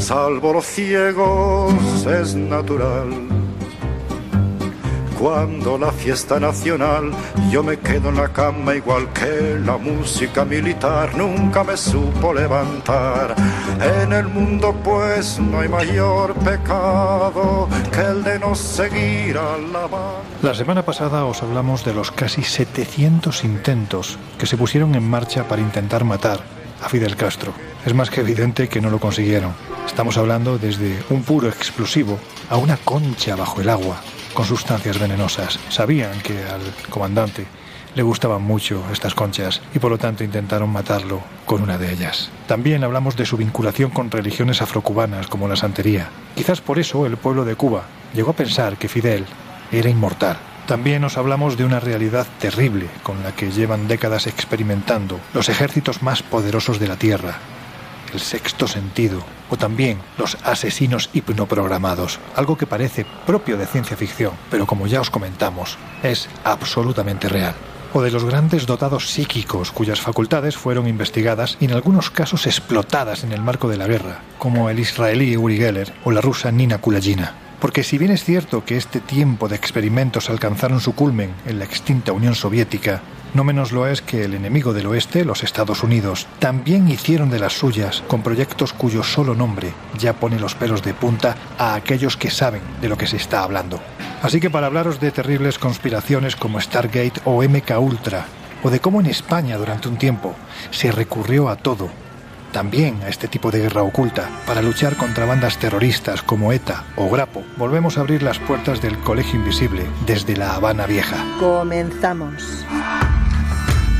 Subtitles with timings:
[0.00, 3.28] salvo los ciegos, es natural.
[5.18, 7.10] Cuando la fiesta nacional,
[7.50, 13.34] yo me quedo en la cama igual que la música militar nunca me supo levantar.
[14.02, 19.88] En el mundo pues no hay mayor pecado que el de no seguir a la.
[20.40, 25.46] La semana pasada os hablamos de los casi 700 intentos que se pusieron en marcha
[25.46, 26.40] para intentar matar
[26.82, 27.52] a Fidel Castro.
[27.86, 29.54] Es más que evidente que no lo consiguieron.
[29.86, 32.18] Estamos hablando desde un puro explosivo
[32.50, 34.02] a una concha bajo el agua
[34.34, 35.58] con sustancias venenosas.
[35.70, 36.60] Sabían que al
[36.90, 37.46] comandante
[37.94, 42.30] le gustaban mucho estas conchas y por lo tanto intentaron matarlo con una de ellas.
[42.46, 46.10] También hablamos de su vinculación con religiones afrocubanas como la santería.
[46.36, 49.24] Quizás por eso el pueblo de Cuba llegó a pensar que Fidel
[49.72, 50.36] era inmortal.
[50.66, 56.02] También nos hablamos de una realidad terrible con la que llevan décadas experimentando los ejércitos
[56.02, 57.38] más poderosos de la Tierra,
[58.12, 64.32] el sexto sentido o también los asesinos hipnoprogramados, algo que parece propio de ciencia ficción,
[64.50, 67.54] pero como ya os comentamos, es absolutamente real.
[67.92, 73.24] O de los grandes dotados psíquicos cuyas facultades fueron investigadas y en algunos casos explotadas
[73.24, 76.78] en el marco de la guerra, como el israelí Uri Geller o la rusa Nina
[76.78, 77.34] Kulagina.
[77.60, 81.66] Porque si bien es cierto que este tiempo de experimentos alcanzaron su culmen en la
[81.66, 83.02] extinta Unión Soviética,
[83.34, 87.38] no menos lo es que el enemigo del oeste, los Estados Unidos, también hicieron de
[87.38, 92.16] las suyas con proyectos cuyo solo nombre ya pone los pelos de punta a aquellos
[92.16, 93.80] que saben de lo que se está hablando.
[94.22, 98.26] Así que para hablaros de terribles conspiraciones como Stargate o MK Ultra,
[98.62, 100.34] o de cómo en España durante un tiempo
[100.70, 101.90] se recurrió a todo
[102.52, 107.08] también a este tipo de guerra oculta, para luchar contra bandas terroristas como ETA o
[107.08, 111.16] Grapo, volvemos a abrir las puertas del Colegio Invisible desde La Habana Vieja.
[111.38, 112.66] Comenzamos.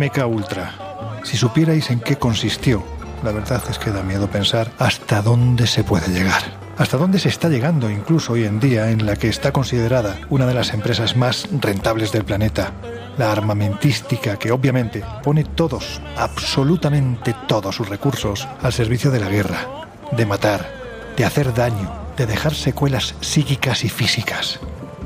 [0.00, 0.72] MK Ultra.
[1.24, 2.82] Si supierais en qué consistió,
[3.22, 6.40] la verdad es que da miedo pensar hasta dónde se puede llegar.
[6.78, 10.46] Hasta dónde se está llegando incluso hoy en día en la que está considerada una
[10.46, 12.72] de las empresas más rentables del planeta.
[13.18, 19.66] La armamentística que obviamente pone todos, absolutamente todos sus recursos al servicio de la guerra,
[20.12, 20.66] de matar,
[21.14, 24.60] de hacer daño, de dejar secuelas psíquicas y físicas,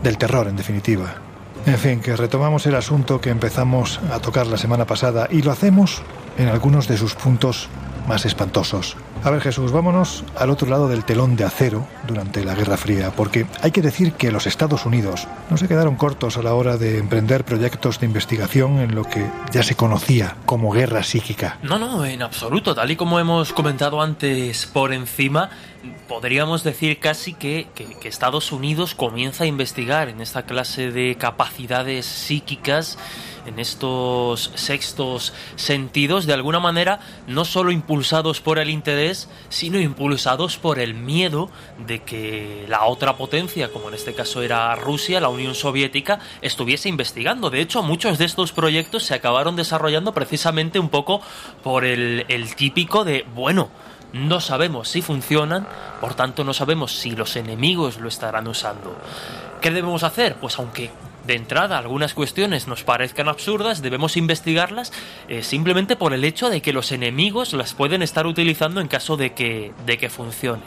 [0.04, 1.23] del terror en definitiva.
[1.66, 5.50] En fin, que retomamos el asunto que empezamos a tocar la semana pasada y lo
[5.50, 6.02] hacemos
[6.36, 7.68] en algunos de sus puntos
[8.06, 8.96] más espantosos.
[9.22, 13.10] A ver Jesús, vámonos al otro lado del telón de acero durante la Guerra Fría,
[13.16, 16.76] porque hay que decir que los Estados Unidos no se quedaron cortos a la hora
[16.76, 21.58] de emprender proyectos de investigación en lo que ya se conocía como guerra psíquica.
[21.62, 22.74] No, no, en absoluto.
[22.74, 25.50] Tal y como hemos comentado antes por encima,
[26.08, 32.06] podríamos decir casi que, que, Estados Unidos comienza a investigar en esta clase de capacidades
[32.06, 32.98] psíquicas
[33.46, 40.56] en estos sextos sentidos, de alguna manera, no solo impulsados por el interés, sino impulsados
[40.56, 41.50] por el miedo
[41.86, 46.88] de que la otra potencia, como en este caso era Rusia, la Unión Soviética, estuviese
[46.88, 47.50] investigando.
[47.50, 51.20] De hecho, muchos de estos proyectos se acabaron desarrollando precisamente un poco
[51.62, 53.70] por el, el típico de, bueno,
[54.14, 55.66] no sabemos si funcionan,
[56.00, 58.96] por tanto no sabemos si los enemigos lo estarán usando.
[59.60, 60.36] ¿Qué debemos hacer?
[60.36, 60.90] Pues aunque
[61.26, 64.92] de entrada algunas cuestiones nos parezcan absurdas, debemos investigarlas
[65.28, 69.16] eh, simplemente por el hecho de que los enemigos las pueden estar utilizando en caso
[69.16, 70.62] de que, de que funcionen.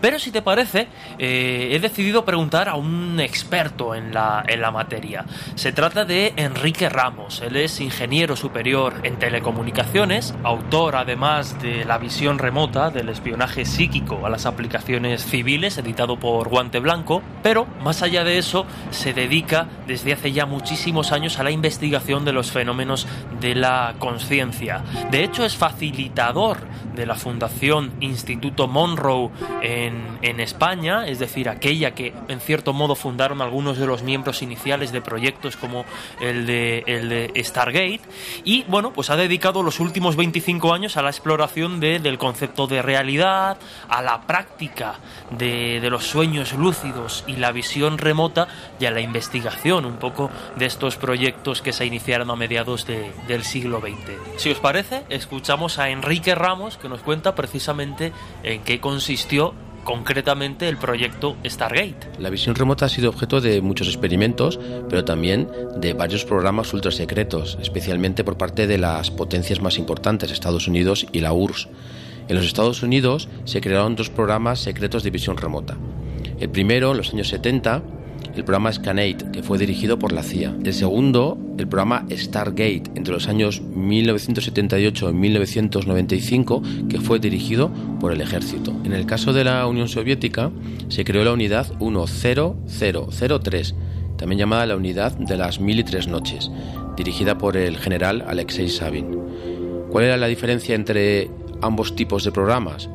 [0.00, 0.88] Pero si te parece,
[1.18, 5.24] eh, he decidido preguntar a un experto en la, en la materia.
[5.54, 7.42] Se trata de Enrique Ramos.
[7.42, 14.26] Él es ingeniero superior en telecomunicaciones, autor además de La visión remota del espionaje psíquico
[14.26, 19.68] a las aplicaciones civiles, editado por Guante Blanco, pero más allá de eso, se dedica
[19.96, 23.06] desde hace ya muchísimos años a la investigación de los fenómenos
[23.40, 24.84] de la conciencia.
[25.10, 26.58] De hecho, es facilitador
[26.94, 29.30] de la Fundación Instituto Monroe
[29.62, 30.06] en,
[30.40, 35.00] España, es decir, aquella que en cierto modo fundaron algunos de los miembros iniciales de
[35.00, 35.86] proyectos como
[36.20, 38.02] el de, el de Stargate.
[38.44, 42.66] Y bueno, pues ha dedicado los últimos 25 años a la exploración de, del concepto
[42.66, 43.56] de realidad,
[43.88, 44.96] a la práctica
[45.30, 48.46] de los sueños lúcidos y la visión remota
[48.78, 53.44] y a la investigación un poco de estos proyectos que se iniciaron a mediados del
[53.44, 54.38] siglo XX.
[54.38, 58.12] Si os parece, escuchamos a Enrique Ramos que nos cuenta precisamente
[58.42, 59.54] en qué consistió
[59.86, 62.10] concretamente el proyecto Stargate.
[62.18, 66.90] La visión remota ha sido objeto de muchos experimentos, pero también de varios programas ultra
[66.90, 71.68] secretos, especialmente por parte de las potencias más importantes, Estados Unidos y la URSS.
[72.28, 75.76] En los Estados Unidos se crearon dos programas secretos de visión remota.
[76.40, 77.82] El primero, en los años 70,
[78.36, 80.54] el programa Scanate, que fue dirigido por la CIA.
[80.62, 88.12] El segundo, el programa Stargate, entre los años 1978 y 1995, que fue dirigido por
[88.12, 88.76] el ejército.
[88.84, 90.50] En el caso de la Unión Soviética,
[90.88, 93.74] se creó la unidad 10003,
[94.18, 96.50] también llamada la unidad de las mil y tres noches,
[96.96, 99.18] dirigida por el general Alexei Sabin.
[99.90, 101.30] ¿Cuál era la diferencia entre
[101.62, 102.90] ambos tipos de programas?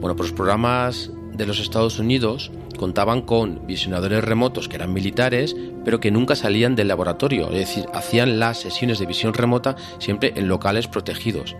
[0.00, 2.52] Bueno, pues los programas de los Estados Unidos
[2.84, 7.86] contaban con visionadores remotos que eran militares, pero que nunca salían del laboratorio, es decir,
[7.94, 11.56] hacían las sesiones de visión remota siempre en locales protegidos.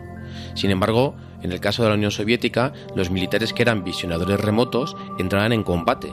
[0.53, 4.99] Sin embargo, en el caso de la Unión Soviética, los militares que eran visionadores remotos
[5.19, 6.13] entraban en combate.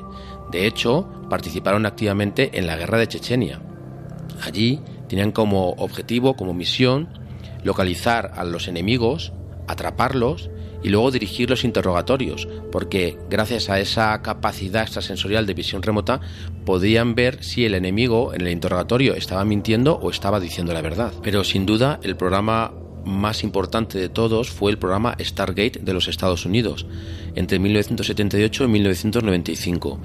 [0.50, 3.60] De hecho, participaron activamente en la guerra de Chechenia.
[4.42, 4.80] Allí
[5.10, 7.10] tenían como objetivo, como misión,
[7.66, 9.34] localizar a los enemigos,
[9.68, 10.50] atraparlos
[10.84, 16.22] y luego dirigir los interrogatorios, porque gracias a esa capacidad extrasensorial de visión remota
[16.66, 21.14] podían ver si el enemigo en el interrogatorio estaba mintiendo o estaba diciendo la verdad.
[21.22, 22.74] Pero sin duda el programa
[23.06, 26.86] más importante de todos fue el programa Stargate de los Estados Unidos,
[27.36, 30.00] entre 1978 y 1995.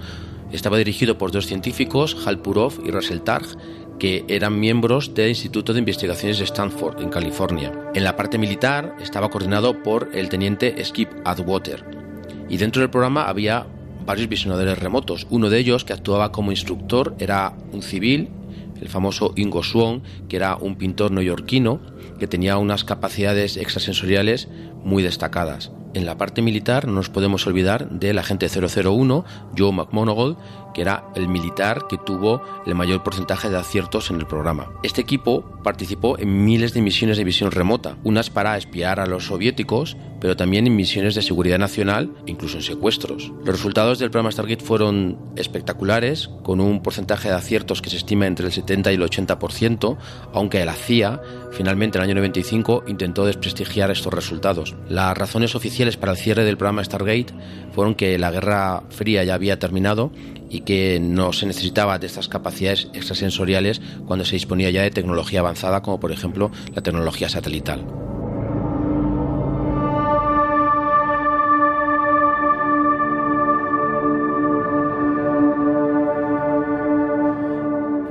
[0.52, 3.46] Estaba dirigido por dos científicos, Hal Purov y Russell Targ,
[3.98, 7.72] que eran miembros del Instituto de Investigaciones de Stanford, en California.
[7.94, 11.84] En la parte militar estaba coordinado por el teniente Skip Atwater.
[12.48, 13.66] Y dentro del programa había
[14.04, 15.26] varios visionadores remotos.
[15.30, 18.28] Uno de ellos, que actuaba como instructor, era un civil,
[18.80, 21.80] el famoso Ingo Swan, que era un pintor neoyorquino
[22.18, 24.48] que tenía unas capacidades extrasensoriales
[24.84, 25.72] muy destacadas.
[25.94, 29.24] En la parte militar no nos podemos olvidar del agente 001,
[29.56, 30.36] Joe McMonagle,
[30.76, 34.70] que era el militar que tuvo el mayor porcentaje de aciertos en el programa.
[34.82, 39.24] Este equipo participó en miles de misiones de visión remota, unas para espiar a los
[39.24, 43.32] soviéticos, pero también en misiones de seguridad nacional, incluso en secuestros.
[43.38, 48.26] Los resultados del programa Stargate fueron espectaculares, con un porcentaje de aciertos que se estima
[48.26, 49.96] entre el 70 y el 80%,
[50.34, 54.74] aunque la CIA finalmente en el año 95 intentó desprestigiar estos resultados.
[54.90, 57.32] Las razones oficiales para el cierre del programa Stargate
[57.72, 60.10] fueron que la Guerra Fría ya había terminado
[60.48, 65.40] y que no se necesitaba de estas capacidades extrasensoriales cuando se disponía ya de tecnología
[65.40, 67.84] avanzada como por ejemplo la tecnología satelital.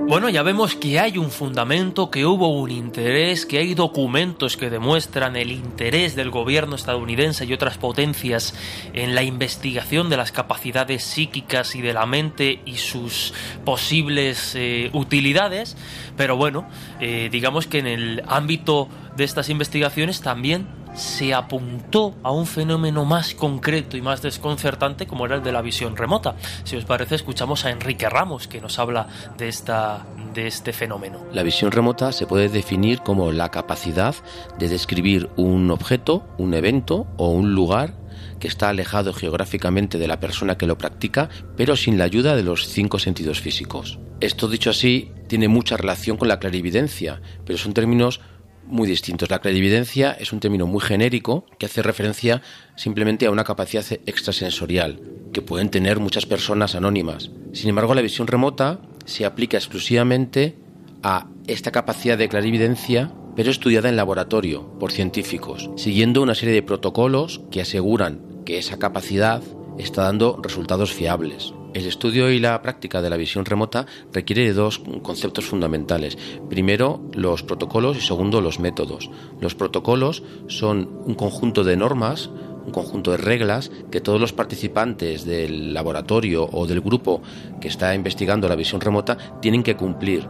[0.07, 4.69] Bueno, ya vemos que hay un fundamento, que hubo un interés, que hay documentos que
[4.69, 8.53] demuestran el interés del gobierno estadounidense y otras potencias
[8.93, 13.33] en la investigación de las capacidades psíquicas y de la mente y sus
[13.65, 15.75] posibles eh, utilidades,
[16.15, 16.69] pero bueno,
[17.01, 23.05] eh, digamos que en el ámbito de estas investigaciones también se apuntó a un fenómeno
[23.05, 26.35] más concreto y más desconcertante como era el de la visión remota.
[26.63, 31.19] Si os parece, escuchamos a Enrique Ramos que nos habla de, esta, de este fenómeno.
[31.33, 34.15] La visión remota se puede definir como la capacidad
[34.57, 37.93] de describir un objeto, un evento o un lugar
[38.39, 42.43] que está alejado geográficamente de la persona que lo practica, pero sin la ayuda de
[42.43, 43.99] los cinco sentidos físicos.
[44.19, 48.21] Esto dicho así tiene mucha relación con la clarividencia, pero son términos
[48.67, 49.29] muy distintos.
[49.29, 52.41] La clarividencia es un término muy genérico que hace referencia
[52.75, 54.99] simplemente a una capacidad extrasensorial
[55.33, 57.31] que pueden tener muchas personas anónimas.
[57.53, 60.55] Sin embargo, la visión remota se aplica exclusivamente
[61.03, 66.63] a esta capacidad de clarividencia, pero estudiada en laboratorio por científicos, siguiendo una serie de
[66.63, 69.43] protocolos que aseguran que esa capacidad
[69.77, 71.53] está dando resultados fiables.
[71.75, 76.17] El estudio y la práctica de la visión remota requiere de dos conceptos fundamentales.
[76.49, 79.09] Primero, los protocolos y segundo, los métodos.
[79.41, 82.29] Los protocolos son un conjunto de normas,
[82.65, 87.21] un conjunto de reglas que todos los participantes del laboratorio o del grupo
[87.59, 90.29] que está investigando la visión remota tienen que cumplir.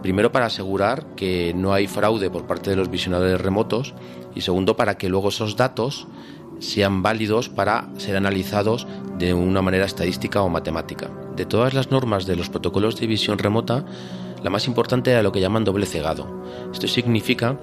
[0.00, 3.92] Primero para asegurar que no hay fraude por parte de los visionadores remotos
[4.34, 6.06] y segundo para que luego esos datos
[6.58, 8.86] sean válidos para ser analizados
[9.18, 11.10] de una manera estadística o matemática.
[11.36, 13.84] De todas las normas de los protocolos de visión remota,
[14.42, 16.42] la más importante era lo que llaman doble cegado.
[16.72, 17.58] Esto significa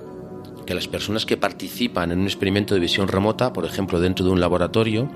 [0.66, 4.32] que las personas que participan en un experimento de visión remota, por ejemplo dentro de
[4.32, 5.10] un laboratorio,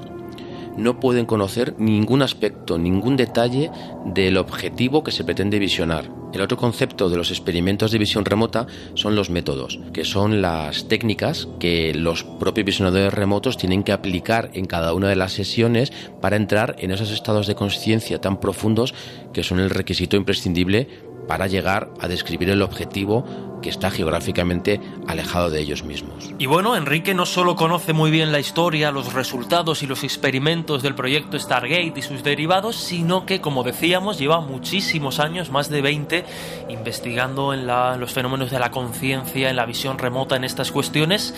[0.77, 3.71] no pueden conocer ningún aspecto, ningún detalle
[4.05, 6.09] del objetivo que se pretende visionar.
[6.33, 10.87] El otro concepto de los experimentos de visión remota son los métodos, que son las
[10.87, 15.91] técnicas que los propios visionadores remotos tienen que aplicar en cada una de las sesiones
[16.21, 18.93] para entrar en esos estados de conciencia tan profundos
[19.33, 20.87] que son el requisito imprescindible
[21.27, 23.25] para llegar a describir el objetivo
[23.61, 26.31] que está geográficamente alejado de ellos mismos.
[26.37, 30.83] Y bueno, Enrique no solo conoce muy bien la historia, los resultados y los experimentos
[30.83, 35.81] del proyecto Stargate y sus derivados, sino que, como decíamos, lleva muchísimos años, más de
[35.81, 36.25] 20,
[36.69, 41.33] investigando en, los fenómenos de la conciencia, en la visión remota, en estas cuestiones.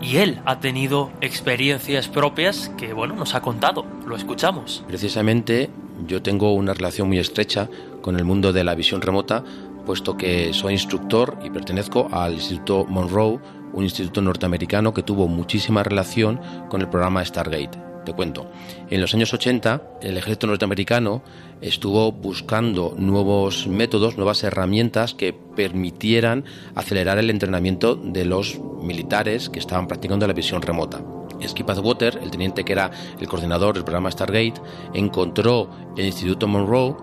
[0.00, 3.86] Y él ha tenido experiencias propias que, bueno, nos ha contado.
[4.04, 4.82] Lo escuchamos.
[4.88, 5.70] Precisamente
[6.06, 7.68] yo tengo una relación muy estrecha
[8.00, 9.44] con el mundo de la visión remota,
[9.82, 13.38] puesto que soy instructor y pertenezco al Instituto Monroe,
[13.72, 17.78] un instituto norteamericano que tuvo muchísima relación con el programa Stargate.
[18.04, 18.50] Te cuento,
[18.90, 21.22] en los años 80 el ejército norteamericano
[21.60, 29.60] estuvo buscando nuevos métodos, nuevas herramientas que permitieran acelerar el entrenamiento de los militares que
[29.60, 31.00] estaban practicando la visión remota.
[31.46, 34.60] Skip Water, el teniente que era el coordinador del programa Stargate,
[34.94, 36.94] encontró el Instituto Monroe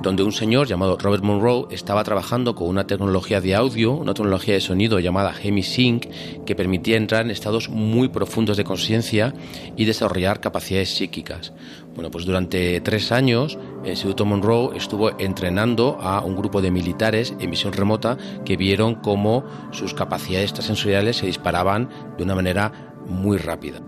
[0.00, 4.54] donde un señor llamado Robert Monroe estaba trabajando con una tecnología de audio, una tecnología
[4.54, 6.06] de sonido llamada HemiSync,
[6.44, 9.34] que permitía entrar en estados muy profundos de conciencia
[9.76, 11.52] y desarrollar capacidades psíquicas.
[11.94, 17.34] Bueno, pues durante tres años el Instituto Monroe estuvo entrenando a un grupo de militares
[17.38, 23.36] en visión remota que vieron cómo sus capacidades extrasensoriales se disparaban de una manera muy
[23.36, 23.80] rápida.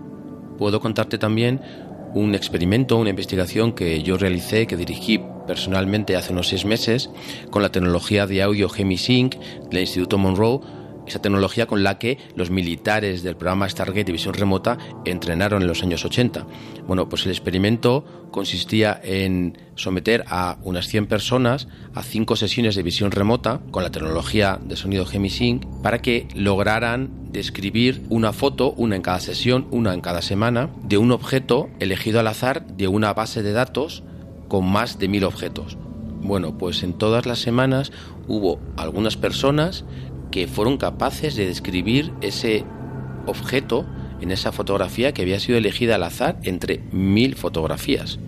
[0.57, 1.61] Puedo contarte también
[2.13, 7.09] un experimento, una investigación que yo realicé, que dirigí personalmente hace unos seis meses
[7.49, 9.35] con la tecnología de audio GemiSync
[9.69, 10.61] del Instituto Monroe,
[11.07, 15.83] esa tecnología con la que los militares del programa Stargate División Remota entrenaron en los
[15.83, 16.45] años 80.
[16.87, 22.83] Bueno, pues el experimento consistía en someter a unas 100 personas a cinco sesiones de
[22.83, 28.95] visión remota con la tecnología de sonido GemiSync para que lograran describir una foto, una
[28.95, 33.13] en cada sesión, una en cada semana, de un objeto elegido al azar de una
[33.13, 34.03] base de datos
[34.47, 35.77] con más de mil objetos.
[36.21, 37.91] Bueno, pues en todas las semanas
[38.27, 39.85] hubo algunas personas
[40.31, 42.65] que fueron capaces de describir ese
[43.27, 43.85] objeto
[44.21, 48.19] en esa fotografía que había sido elegida al azar entre mil fotografías.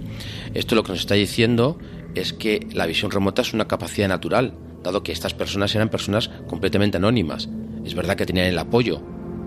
[0.53, 1.77] Esto lo que nos está diciendo
[2.15, 6.29] es que la visión remota es una capacidad natural, dado que estas personas eran personas
[6.47, 7.49] completamente anónimas.
[7.83, 9.01] Es verdad que tenían el apoyo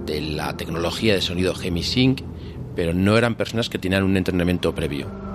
[0.06, 2.22] de la tecnología de sonido GemiSync,
[2.74, 5.29] pero no eran personas que tenían un entrenamiento previo.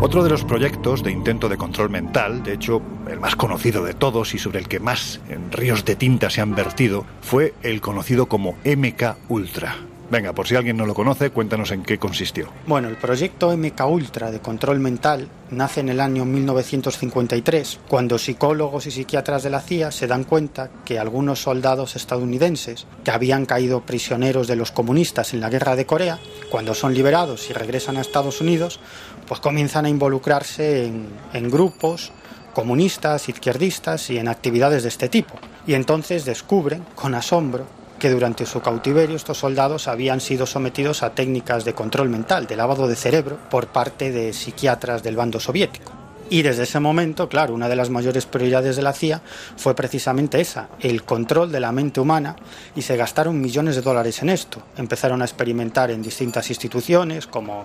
[0.00, 3.94] Otro de los proyectos de intento de control mental, de hecho el más conocido de
[3.94, 7.80] todos y sobre el que más en ríos de tinta se han vertido, fue el
[7.80, 9.76] conocido como MK Ultra.
[10.10, 12.48] Venga, por si alguien no lo conoce, cuéntanos en qué consistió.
[12.66, 18.86] Bueno, el proyecto MK Ultra de control mental nace en el año 1953, cuando psicólogos
[18.86, 23.82] y psiquiatras de la CIA se dan cuenta que algunos soldados estadounidenses que habían caído
[23.82, 26.18] prisioneros de los comunistas en la guerra de Corea,
[26.50, 28.80] cuando son liberados y regresan a Estados Unidos,
[29.28, 32.10] pues comienzan a involucrarse en, grupos
[32.54, 35.34] comunistas, izquierdistas y en actividades de este tipo.
[35.66, 37.66] Y entonces descubren, con asombro,
[38.00, 42.56] que durante su cautiverio estos soldados habían sido sometidos a técnicas de control mental, de
[42.56, 45.92] lavado de cerebro, por parte de psiquiatras del bando soviético.
[46.30, 49.22] Y desde ese momento, claro, una de las mayores prioridades de la CIA
[49.56, 52.36] fue precisamente esa, el control de la mente humana,
[52.76, 54.62] y se gastaron millones de dólares en esto.
[54.76, 57.64] Empezaron a experimentar en distintas instituciones como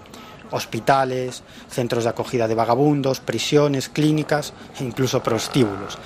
[0.53, 5.97] hospitales, centros de acogida de vagabundos, prisiones, clínicas e incluso prostíbulos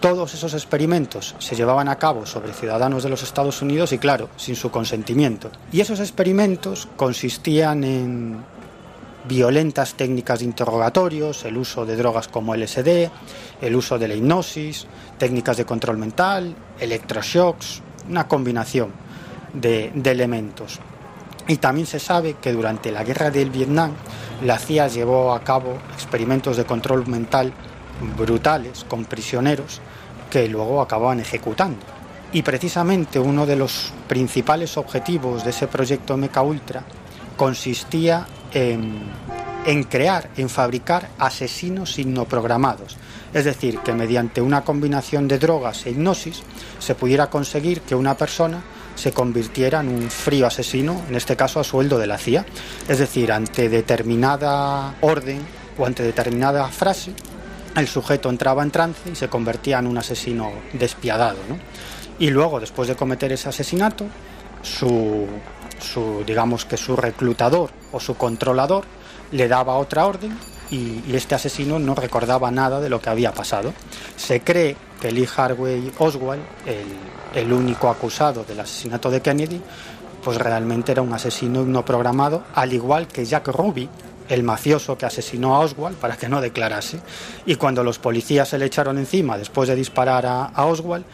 [0.00, 4.28] todos esos experimentos se llevaban a cabo sobre ciudadanos de los Estados Unidos y claro,
[4.36, 5.50] sin su consentimiento.
[5.72, 8.44] Y esos experimentos consistían en
[9.26, 13.10] violentas técnicas de interrogatorios, el uso de drogas como LSD,
[13.60, 14.86] el uso de la hipnosis,
[15.18, 18.92] técnicas de control mental, electroshocks, una combinación
[19.52, 20.78] de, de elementos.
[21.48, 23.92] Y también se sabe que durante la guerra del Vietnam
[24.42, 27.52] la CIA llevó a cabo experimentos de control mental
[28.16, 29.80] brutales con prisioneros
[30.30, 31.78] que luego acababan ejecutando.
[32.32, 36.82] Y precisamente uno de los principales objetivos de ese proyecto Meca Ultra
[37.36, 39.04] consistía en,
[39.66, 42.96] en crear, en fabricar asesinos signoprogramados.
[43.32, 46.42] Es decir, que mediante una combinación de drogas e hipnosis
[46.78, 48.62] se pudiera conseguir que una persona
[48.96, 52.44] se convirtiera en un frío asesino, en este caso a sueldo de la CIA.
[52.88, 55.40] Es decir, ante determinada orden
[55.78, 57.12] o ante determinada frase,
[57.76, 61.38] el sujeto entraba en trance y se convertía en un asesino despiadado.
[62.18, 64.06] Y luego, después de cometer ese asesinato,
[64.62, 65.26] su,
[66.26, 68.84] digamos que su reclutador o su controlador
[69.30, 70.36] le daba otra orden
[70.70, 73.72] y, este asesino no recordaba nada de lo que había pasado.
[74.16, 79.60] Se cree que Lee Harvey Oswald, el, el único acusado del asesinato de Kennedy,
[80.22, 83.88] pues realmente era un asesino no programado, al igual que Jack Ruby,
[84.28, 86.98] el mafioso que asesinó a Oswald para que no declarase.
[87.44, 91.04] Y cuando los policías se le echaron encima después de disparar a, Oswald,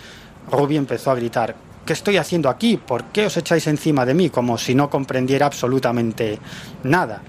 [0.51, 2.77] Ruby empezó a gritar, ¿qué estoy haciendo aquí?
[2.77, 4.31] ¿Por qué os echáis encima de mí?
[4.31, 6.39] Como si no comprendiera absolutamente
[6.85, 7.23] nada.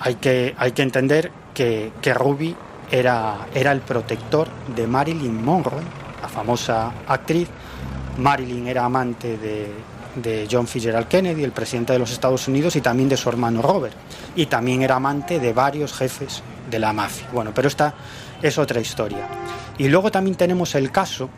[0.00, 2.54] Hay que, hay que entender que, Ruby
[2.90, 5.82] era, era el protector de Marilyn Monroe,
[6.22, 7.48] la famosa actriz.
[8.18, 9.72] Marilyn era amante de,
[10.14, 13.60] de John Fitzgerald Kennedy, el presidente de los Estados Unidos, y también de su hermano
[13.60, 13.96] Robert.
[14.36, 17.26] Y también era amante de varios jefes de la mafia.
[17.32, 17.92] Bueno, pero esta
[18.40, 19.26] es otra historia.
[19.78, 21.28] Y luego también tenemos el caso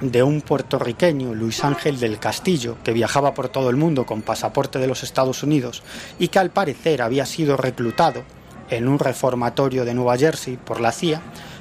[0.00, 4.78] de un puertorriqueño, Luis Ángel del Castillo, que viajaba por todo el mundo con pasaporte
[4.78, 5.82] de los Estados Unidos
[6.20, 8.22] y que al parecer había sido reclutado
[8.70, 11.20] en un reformatorio de Nueva Jersey por la CIA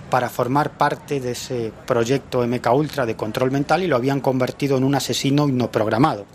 [0.09, 4.77] para formar parte de ese proyecto MK Ultra de control mental y lo habían convertido
[4.77, 6.25] en un asesino no programado.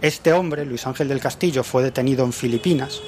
[0.00, 3.00] Este hombre, Luis Ángel del Castillo, fue detenido en Filipinas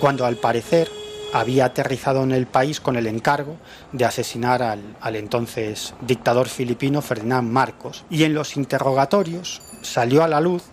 [0.00, 0.90] cuando al parecer
[1.32, 3.56] había aterrizado en el país con el encargo
[3.92, 8.04] de asesinar al, al entonces dictador filipino Ferdinand Marcos.
[8.10, 10.64] Y en los interrogatorios salió a la luz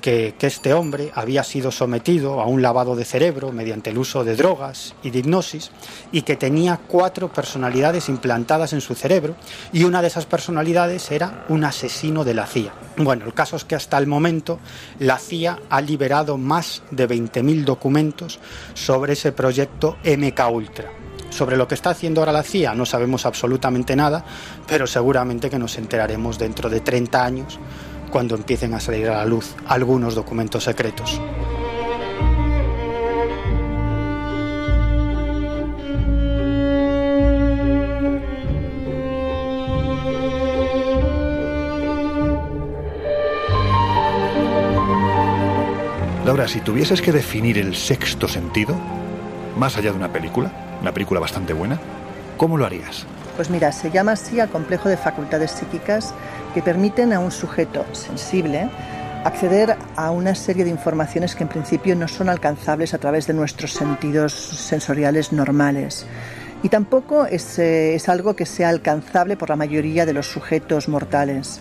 [0.00, 4.36] que, este hombre había sido sometido a un lavado de cerebro mediante el uso de
[4.36, 5.70] drogas y de hipnosis
[6.10, 9.36] y que tenía cuatro personalidades implantadas en su cerebro
[9.72, 12.72] y una de esas personalidades era un asesino de la CIA.
[12.96, 14.58] Bueno, el caso es que hasta el momento
[14.98, 18.40] la CIA ha liberado más de 20.000 documentos
[18.74, 20.90] sobre ese proyecto MK Ultra.
[21.30, 24.24] Sobre lo que está haciendo ahora la CIA no sabemos absolutamente nada,
[24.66, 27.58] pero seguramente que nos enteraremos dentro de 30 años
[28.08, 31.20] cuando empiecen a salir a la luz algunos documentos secretos.
[46.28, 48.76] Laura, si tuvieses que definir el sexto sentido,
[49.56, 51.80] más allá de una película, una película bastante buena,
[52.36, 53.06] ¿cómo lo harías?
[53.36, 56.12] Pues mira, se llama así al complejo de facultades psíquicas
[56.58, 58.68] que permiten a un sujeto sensible
[59.24, 63.32] acceder a una serie de informaciones que en principio no son alcanzables a través de
[63.32, 66.04] nuestros sentidos sensoriales normales.
[66.64, 70.88] Y tampoco es, eh, es algo que sea alcanzable por la mayoría de los sujetos
[70.88, 71.60] mortales.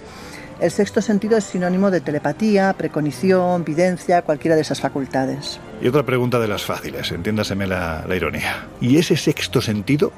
[0.59, 5.59] El sexto sentido es sinónimo de telepatía, preconición, videncia, cualquiera de esas facultades.
[5.79, 8.65] Y otra pregunta de las fáciles, entiéndaseme la ironía.
[8.81, 10.11] ¿Y ese sexto sentido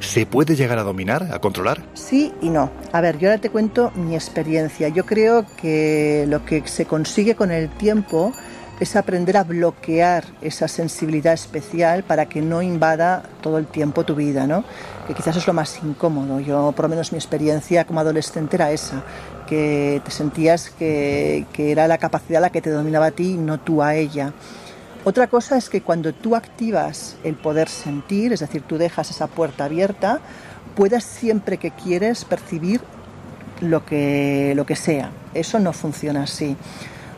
[0.00, 1.82] ¿Se puede llegar a dominar, a controlar?
[1.94, 2.70] Sí y no.
[2.92, 4.88] A ver, yo ahora te cuento mi experiencia.
[4.88, 8.32] Yo creo que lo que se consigue con el tiempo
[8.80, 14.14] es aprender a bloquear esa sensibilidad especial para que no invada todo el tiempo tu
[14.14, 14.64] vida, ¿no?
[15.06, 16.40] Que quizás es lo más incómodo.
[16.40, 19.02] Yo, por lo menos mi experiencia como adolescente era esa,
[19.46, 23.38] que te sentías que, que era la capacidad la que te dominaba a ti y
[23.38, 24.32] no tú a ella.
[25.04, 29.26] Otra cosa es que cuando tú activas el poder sentir, es decir, tú dejas esa
[29.26, 30.20] puerta abierta,
[30.74, 32.80] puedas siempre que quieres percibir
[33.60, 35.10] lo que, lo que sea.
[35.34, 36.56] Eso no funciona así.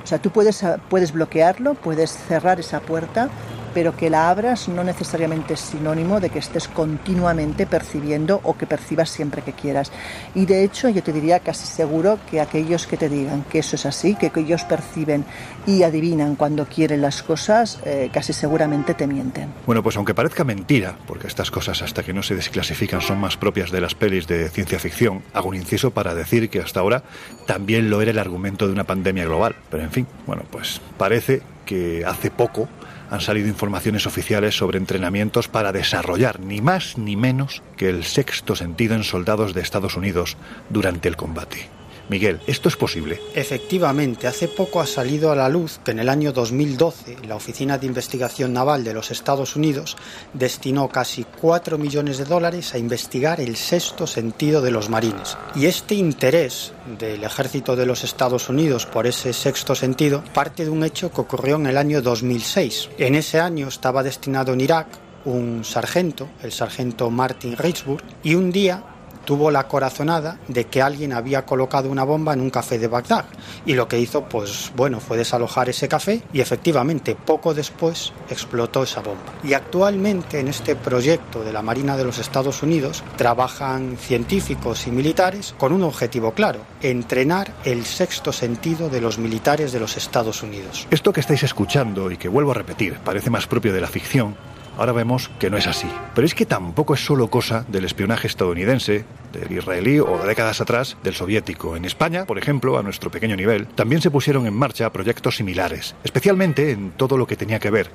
[0.03, 3.29] O sea, tú puedes, puedes bloquearlo, puedes cerrar esa puerta,
[3.77, 8.67] pero que la abras no necesariamente es sinónimo de que estés continuamente percibiendo o que
[8.67, 9.93] percibas siempre que quieras.
[10.35, 13.77] Y de hecho yo te diría casi seguro que aquellos que te digan que eso
[13.77, 15.27] es así, que ellos perciben
[15.67, 19.53] y adivinan cuando quieren las cosas, eh, casi seguramente te mienten.
[19.67, 23.37] Bueno, pues aunque parezca mentira, porque estas cosas hasta que no se desclasifican son más
[23.37, 27.03] propias de las pelis de ciencia ficción, hago un inciso para decir que hasta ahora
[27.45, 29.55] también lo era el argumento de una pandemia global.
[29.69, 32.71] Pero en fin, bueno, pues parece que hace poco
[33.11, 38.57] han salido informaciones oficiales sobre entrenamientos para desarrollar ni más ni menos que el sexto
[38.57, 40.37] sentido en soldados de Estados Unidos
[40.71, 41.69] durante el combate.
[42.09, 43.21] Miguel, ¿esto es posible?
[43.35, 47.79] Efectivamente, hace poco ha salido a la luz que en el año 2012 la Oficina
[47.79, 49.97] de Investigación Naval de los Estados Unidos
[50.33, 55.37] destinó casi 4 millones de dólares a investigar el sexto sentido de los marines.
[55.57, 60.71] Y este interés del ejército de los Estados Unidos por ese sexto sentido parte de
[60.71, 62.91] un hecho que ocurrió en el año 2006.
[62.99, 64.87] En ese año estaba destinado en Irak
[65.25, 68.85] un sargento, el sargento Martin Richburg, y un día
[69.27, 73.27] tuvo la corazonada de que alguien había colocado una bomba en un café de Bagdad.
[73.67, 78.85] Y lo que hizo pues bueno fue desalojar ese café y efectivamente poco después explotó
[78.85, 79.35] esa bomba.
[79.45, 84.91] Y actualmente en este proyecto de la Marina de los Estados Unidos trabajan científicos y
[84.91, 90.43] militares con un objetivo claro entrenar el sexto sentido de los militares de los Estados
[90.43, 90.87] Unidos.
[90.91, 94.37] Esto que estáis escuchando y que vuelvo a repetir parece más propio de la ficción
[94.77, 95.89] Ahora vemos que no es así.
[96.15, 100.61] Pero es que tampoco es solo cosa del espionaje estadounidense, del israelí o de décadas
[100.61, 101.77] atrás del soviético.
[101.77, 105.95] En España, por ejemplo, a nuestro pequeño nivel, también se pusieron en marcha proyectos similares,
[106.05, 107.91] especialmente en todo lo que tenía que ver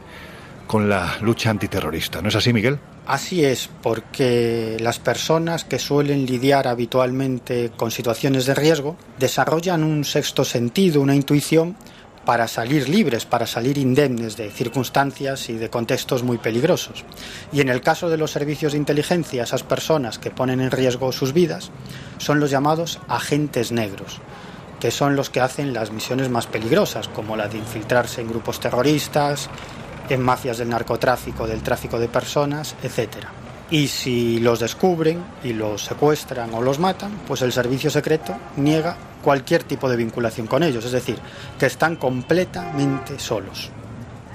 [0.72, 2.22] con la lucha antiterrorista.
[2.22, 2.80] ¿No es así, Miguel?
[3.06, 10.06] Así es, porque las personas que suelen lidiar habitualmente con situaciones de riesgo desarrollan un
[10.06, 11.76] sexto sentido, una intuición
[12.32, 17.04] para salir libres, para salir indemnes de circunstancias y de contextos muy peligrosos.
[17.52, 21.12] Y en el caso de los servicios de inteligencia, esas personas que ponen en riesgo
[21.12, 21.72] sus vidas
[22.20, 24.22] son los llamados agentes negros,
[24.80, 28.62] que son los que hacen las misiones más peligrosas, como la de infiltrarse en grupos
[28.62, 29.50] terroristas,
[30.08, 33.28] en mafias del narcotráfico, del tráfico de personas, etc.
[33.71, 38.97] Y si los descubren y los secuestran o los matan, pues el servicio secreto niega
[39.23, 41.17] cualquier tipo de vinculación con ellos, es decir,
[41.57, 43.71] que están completamente solos.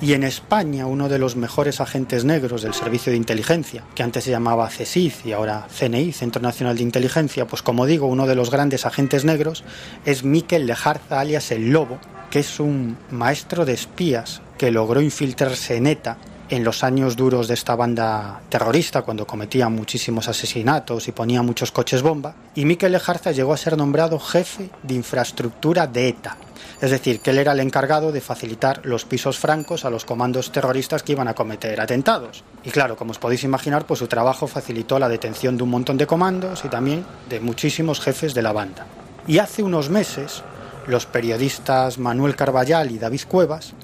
[0.00, 4.24] Y en España, uno de los mejores agentes negros del Servicio de Inteligencia, que antes
[4.24, 8.34] se llamaba CSIC y ahora CNI, Centro Nacional de Inteligencia, pues como digo, uno de
[8.34, 9.64] los grandes agentes negros
[10.04, 11.98] es Miquel Lejarza, alias El Lobo,
[12.30, 16.18] que es un maestro de espías que logró infiltrarse en ETA
[16.48, 21.72] en los años duros de esta banda terrorista, cuando cometía muchísimos asesinatos y ponía muchos
[21.72, 26.36] coches bomba, y Miquel Lejarza llegó a ser nombrado jefe de infraestructura de ETA.
[26.80, 30.52] Es decir, que él era el encargado de facilitar los pisos francos a los comandos
[30.52, 32.44] terroristas que iban a cometer atentados.
[32.64, 35.96] Y claro, como os podéis imaginar, pues su trabajo facilitó la detención de un montón
[35.96, 38.86] de comandos y también de muchísimos jefes de la banda.
[39.26, 40.42] Y hace unos meses,
[40.86, 43.74] los periodistas Manuel Carballal y David Cuevas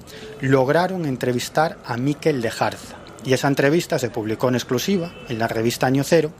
[0.41, 2.95] lograron entrevistar a Miquel de Jarza.
[3.25, 6.31] Y esa entrevista se publicó en exclusiva en la revista Año Cero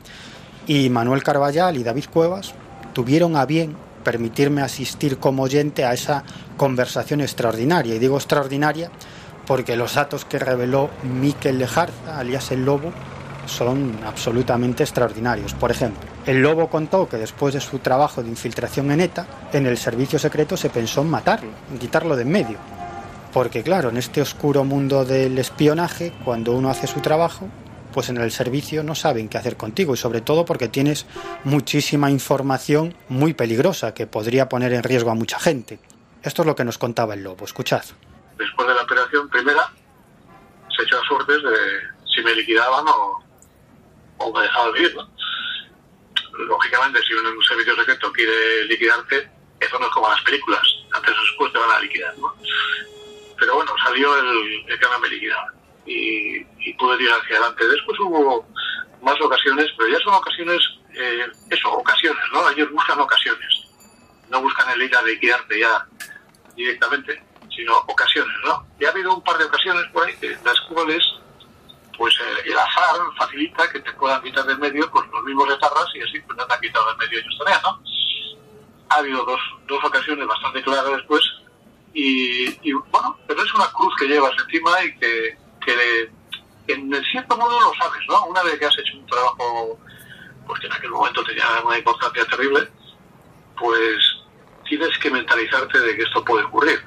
[0.68, 2.54] y Manuel Carballal y David Cuevas
[2.94, 6.24] tuvieron a bien permitirme asistir como oyente a esa
[6.58, 7.96] conversación extraordinaria.
[7.96, 8.92] Y digo extraordinaria
[9.48, 12.92] porque los datos que reveló Miquel de Jarza, alias el Lobo,
[13.46, 15.54] son absolutamente extraordinarios.
[15.54, 19.66] Por ejemplo, el Lobo contó que después de su trabajo de infiltración en ETA, en
[19.66, 22.58] el servicio secreto se pensó en matarlo, en quitarlo de en medio.
[23.34, 27.50] Porque claro, en este oscuro mundo del espionaje, cuando uno hace su trabajo,
[27.94, 31.06] pues en el servicio no saben qué hacer contigo y sobre todo porque tienes
[31.44, 35.80] muchísima información muy peligrosa que podría poner en riesgo a mucha gente.
[36.24, 37.84] Esto es lo que nos contaba el Lobo, escuchad.
[38.38, 39.72] Después de la operación primera,
[40.76, 41.56] se echó a suertes de
[42.14, 43.24] si me liquidaban o,
[44.18, 45.10] o me dejaban vivir, ¿no?
[46.46, 49.30] Lógicamente, si un servicio secreto quiere liquidarte,
[49.64, 52.36] Eso no es como las películas, antes o después te van a liquidar, ¿no?
[53.40, 55.54] Pero bueno, salió el, el que me liquidaba
[55.86, 57.68] y, y pude ir hacia adelante.
[57.68, 58.46] Después hubo
[59.02, 60.60] más ocasiones, pero ya son ocasiones,
[60.94, 62.50] eh, eso, ocasiones, ¿no?
[62.50, 63.68] Ellos buscan ocasiones,
[64.30, 65.88] no buscan el ir a liquidarte ya
[66.56, 67.24] directamente,
[67.56, 68.68] sino ocasiones, ¿no?
[68.80, 71.04] Y ha habido un par de ocasiones por ahí, las cuales
[71.98, 75.88] pues eh, el azar facilita que te puedan quitar del medio pues los mismos etarras
[75.96, 77.84] y así pues no te han quitado del medio ellos también, ¿no?
[78.90, 81.22] Ha habido dos, dos ocasiones bastante claras después
[81.94, 86.12] y, y, bueno, pero es una cruz que llevas encima y que, que
[86.68, 88.26] en cierto modo lo sabes, ¿no?
[88.26, 89.80] Una vez que has hecho un trabajo
[90.48, 92.68] pues que en aquel momento tenía una importancia terrible,
[93.58, 94.00] pues
[94.68, 96.84] tienes que mentalizarte de que esto puede ocurrir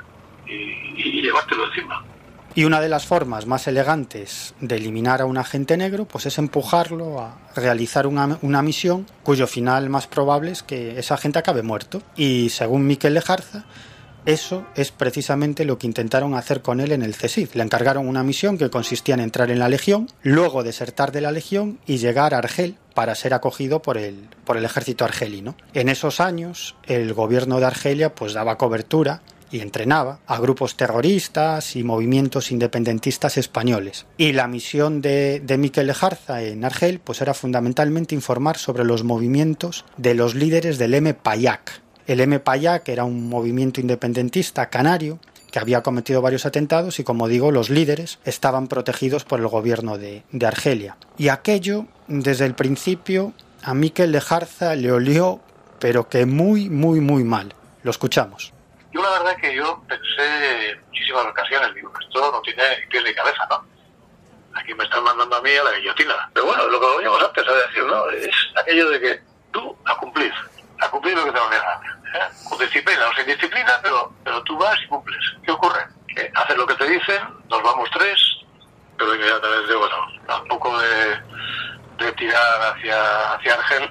[0.46, 2.04] y, y llevártelo encima.
[2.56, 6.38] Y una de las formas más elegantes de eliminar a un agente negro pues es
[6.38, 12.00] empujarlo a realizar una, misión cuyo final más probable es que esa agente acabe muerto.
[12.16, 13.66] Y según Miquel Lejarza,
[14.24, 17.50] eso es precisamente lo que intentaron hacer con él en el CESID.
[17.52, 21.32] Le encargaron una misión que consistía en entrar en la Legión, luego desertar de la
[21.32, 25.56] Legión y llegar a Argel para ser acogido por el, por el ejército argelino.
[25.74, 31.76] En esos años, el gobierno de Argelia pues daba cobertura y entrenaba a grupos terroristas
[31.76, 34.06] y movimientos independentistas españoles.
[34.16, 35.92] Y la misión de, de Miquel
[36.28, 41.14] en Argel pues era fundamentalmente informar sobre los movimientos de los líderes del M.
[41.14, 41.80] Payak.
[42.06, 42.38] El M.
[42.40, 45.18] Payak era un movimiento independentista canario
[45.50, 49.96] que había cometido varios atentados y como digo los líderes estaban protegidos por el gobierno
[49.96, 50.96] de, de Argelia.
[51.16, 53.32] Y aquello desde el principio
[53.62, 55.40] a Miquel Lejarza le olió
[55.78, 57.54] pero que muy muy muy mal.
[57.82, 58.52] Lo escuchamos.
[58.96, 63.12] Yo la verdad que yo pensé en muchísimas ocasiones, digo, esto no tiene pies ni
[63.12, 63.62] cabeza, ¿no?
[64.54, 66.30] Aquí me están mandando a mí a la guillotina.
[66.32, 68.08] Pero bueno, lo que veníamos antes a decir, ¿no?
[68.08, 69.20] Es aquello de que
[69.52, 70.32] tú a cumplir,
[70.80, 71.82] a cumplir lo que te ordenan.
[72.14, 72.48] ¿eh?
[72.48, 75.34] Con disciplina o sin disciplina, pero, pero tú vas y cumples.
[75.44, 75.86] ¿Qué ocurre?
[76.08, 78.18] Que haces lo que te dicen, nos vamos tres,
[78.96, 81.20] pero inmediatamente, bueno, tampoco de,
[81.98, 83.90] de tirar hacia, hacia Argel,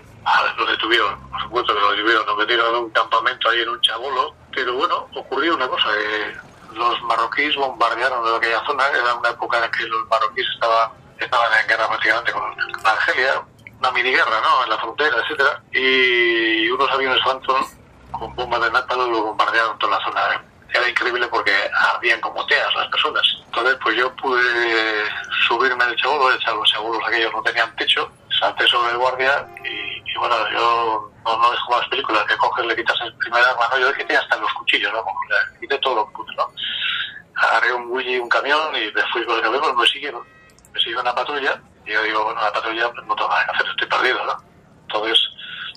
[0.57, 3.81] lo detuvieron, por supuesto que lo detuvieron, nos metieron en un campamento ahí en un
[3.81, 6.35] chabolo, pero bueno, ocurrió una cosa, eh,
[6.73, 11.59] los marroquíes bombardearon de aquella zona, era una época en que los marroquíes estaban, estaban
[11.61, 12.43] en guerra prácticamente con,
[12.85, 13.41] Argelia,
[13.79, 17.65] una mini guerra, ¿no?, en la frontera, etcétera, y unos aviones Phantom
[18.11, 20.43] con bombas de napalm lo bombardearon toda la zona.
[20.73, 21.53] Era increíble porque
[21.93, 23.23] ardían como teas las personas.
[23.45, 24.41] Entonces, pues yo pude
[25.47, 30.35] subirme al chabolo, los chabolos aquellos no tenían techo, salté sobre el guardia y, bueno,
[30.51, 33.79] yo no, no es como las películas que coges, le quitas el primer arma, no,
[33.79, 35.03] yo le quité hasta los cuchillos, ¿no?
[35.53, 36.51] Le quité todo lo que pude, ¿no?
[37.35, 40.23] Agarré un Willy, un camión y me fui con el camión, pues me siguieron.
[40.73, 43.51] Me siguió una patrulla y yo digo, bueno, la patrulla pues, no tengo nada que
[43.51, 44.43] hacer, estoy perdido, ¿no?
[44.81, 45.19] Entonces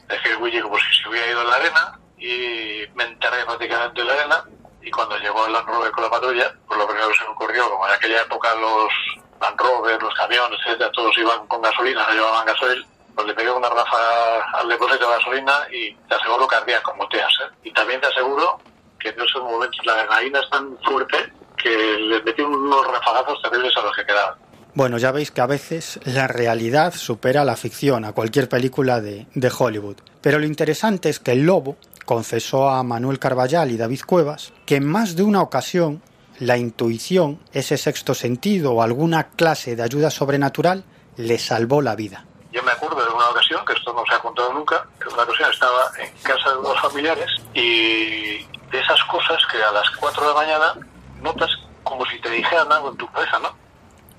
[0.08, 4.00] dejé el Willy como si se hubiera ido en la arena y me enterré prácticamente
[4.00, 4.44] en la arena
[4.80, 7.70] y cuando llegó Land Rover con la patrulla, pues lo primero que se me ocurrió,
[7.70, 8.92] como en aquella época los
[9.40, 13.50] Land Rover, los camiones, etcétera, todos iban con gasolina, no llevaban gasoil, pues le pegué
[13.50, 17.32] una rafa al depósito de gasolina y te aseguro ardía como teas.
[17.42, 17.54] ¿eh?
[17.64, 18.60] Y también te aseguro
[18.98, 23.76] que en esos momentos la adrenalina es tan fuerte que le metí unos rafagazos terribles
[23.76, 24.34] a los que quedaban.
[24.74, 29.26] Bueno, ya veis que a veces la realidad supera la ficción, a cualquier película de,
[29.34, 29.96] de Hollywood.
[30.20, 34.76] Pero lo interesante es que el lobo confesó a Manuel Carballal y David Cuevas que
[34.76, 36.02] en más de una ocasión
[36.38, 40.84] la intuición, ese sexto sentido o alguna clase de ayuda sobrenatural
[41.16, 42.24] le salvó la vida.
[42.52, 45.22] Yo me acuerdo de una ocasión, que esto no se ha contado nunca, que una
[45.22, 48.38] ocasión estaba en casa de unos familiares y
[48.70, 50.74] de esas cosas que a las 4 de la mañana
[51.20, 51.50] notas
[51.82, 53.54] como si te dijeran algo en tu cabeza, ¿no?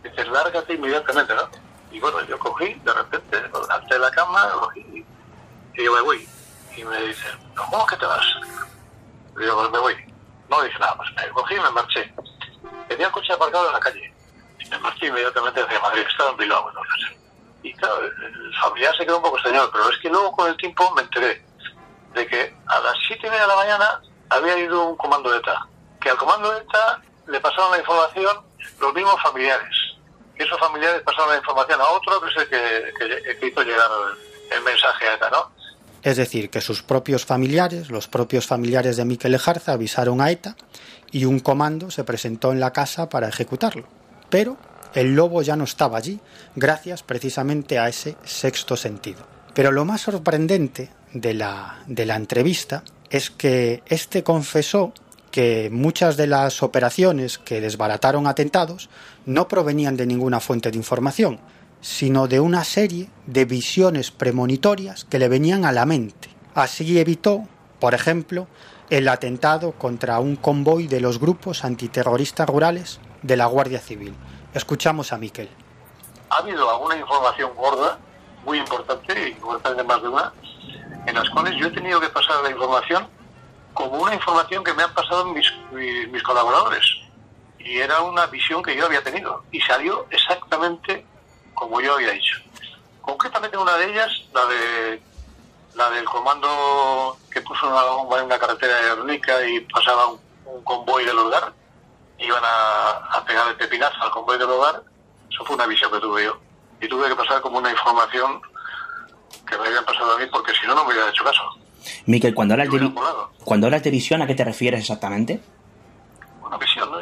[0.03, 1.49] Dices, lárgate inmediatamente, ¿no?
[1.91, 5.05] Y bueno, yo cogí, de repente, levanté de la cama cogí,
[5.75, 6.27] y yo me voy.
[6.75, 8.25] Y me dicen, ¿cómo que te vas?
[9.39, 10.08] Y yo, pues me voy.
[10.49, 12.13] No dije nada más, me cogí y me marché.
[12.87, 14.13] Tenía el coche aparcado en la calle.
[14.69, 17.17] Me marché inmediatamente hacia Madrid, estaba en Bilbao, entonces.
[17.61, 20.57] Y claro, el familiar se quedó un poco extrañado, pero es que luego con el
[20.57, 21.45] tiempo me enteré
[22.13, 25.37] de que a las siete y media de la mañana había ido un comando de
[25.37, 25.67] ETA.
[26.01, 28.45] Que al comando de ETA le pasaron la información
[28.79, 29.75] los mismos familiares.
[30.37, 33.61] Y esos familiares pasaron la información a otro que es el que, que, que hizo
[33.61, 35.51] llegar el, el mensaje a ETA, ¿no?
[36.03, 40.55] Es decir, que sus propios familiares, los propios familiares de Miquel Ejarza, avisaron a ETA
[41.11, 43.87] y un comando se presentó en la casa para ejecutarlo.
[44.29, 44.57] Pero
[44.93, 46.19] el lobo ya no estaba allí,
[46.55, 49.27] gracias precisamente a ese sexto sentido.
[49.53, 54.93] Pero lo más sorprendente de la, de la entrevista es que este confesó
[55.31, 58.89] que muchas de las operaciones que desbarataron atentados
[59.25, 61.39] no provenían de ninguna fuente de información,
[61.81, 66.29] sino de una serie de visiones premonitorias que le venían a la mente.
[66.55, 67.47] Así evitó,
[67.79, 68.47] por ejemplo,
[68.89, 74.15] el atentado contra un convoy de los grupos antiterroristas rurales de la Guardia Civil.
[74.53, 75.49] Escuchamos a Miquel.
[76.29, 77.99] Ha habido alguna información gorda,
[78.45, 80.33] muy importante, importante más de una,
[81.05, 83.07] en las cuales yo he tenido que pasar la información
[83.73, 86.83] como una información que me han pasado mis, mis, colaboradores.
[87.59, 89.43] Y era una visión que yo había tenido.
[89.51, 91.05] Y salió exactamente
[91.59, 92.37] como yo había dicho.
[93.01, 95.01] Concretamente una de ellas, la de
[95.75, 100.19] la del comando que puso una bomba en una carretera de Ernica y pasaba un,
[100.63, 101.53] convoy del hogar,
[102.17, 104.81] iban a, pegar el pepinazo al convoy del hogar,
[105.29, 106.37] eso fue una visión que tuve yo.
[106.81, 108.41] Y tuve que pasar como una información
[109.45, 111.43] que me habían pasado a mí porque si no, no me hubiera hecho caso.
[112.05, 112.91] Miquel, cuando hablas, de,
[113.43, 115.41] cuando hablas de visión, ¿a qué te refieres exactamente?
[116.41, 116.99] Una visión, ¿no?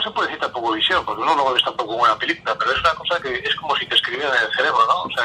[0.00, 2.72] Se puede decir tampoco visión, porque uno no lo ves tampoco como una película, pero
[2.72, 5.02] es una cosa que es como si te escribieran en el cerebro, ¿no?
[5.02, 5.24] O sea,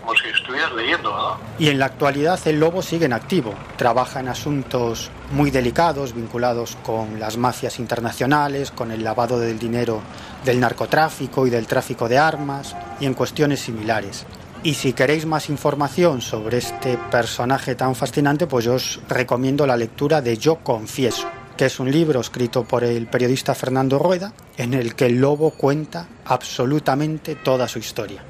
[0.00, 1.38] como si estuvieras leyendo, ¿no?
[1.58, 6.76] Y en la actualidad el Lobo sigue en activo, trabaja en asuntos muy delicados vinculados
[6.84, 10.00] con las mafias internacionales, con el lavado del dinero
[10.44, 14.26] del narcotráfico y del tráfico de armas y en cuestiones similares.
[14.64, 19.76] Y si queréis más información sobre este personaje tan fascinante, pues yo os recomiendo la
[19.76, 24.74] lectura de Yo Confieso, que es un libro escrito por el periodista Fernando Rueda, en
[24.74, 28.24] el que el lobo cuenta absolutamente toda su historia.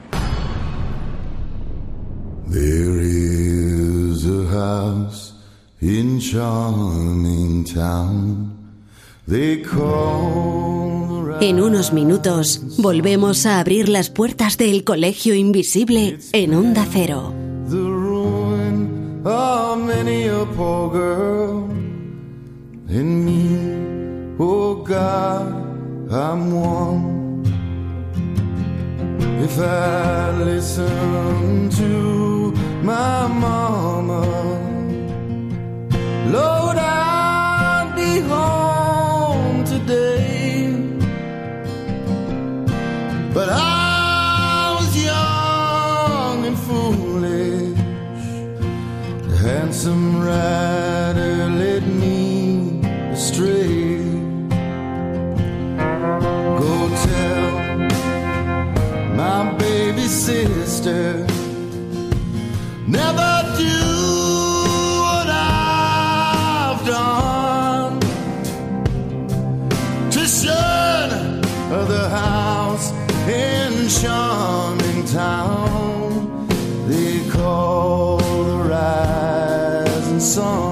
[11.40, 17.32] En unos minutos volvemos a abrir las puertas del Colegio Invisible en Onda Cero.
[22.94, 25.46] In me, oh God,
[26.12, 27.42] I'm one.
[29.42, 32.52] If I listen to
[32.82, 34.20] my mama,
[36.36, 40.76] Lord, I'd be home today.
[43.32, 47.78] But I was young and foolish,
[49.40, 51.31] handsome rider
[59.32, 61.26] my baby sister,
[62.86, 63.78] never do
[65.04, 67.98] what I've done
[70.10, 71.40] to shun
[71.94, 72.92] the house
[73.26, 76.46] in charming town
[76.86, 80.71] they call the rising sun.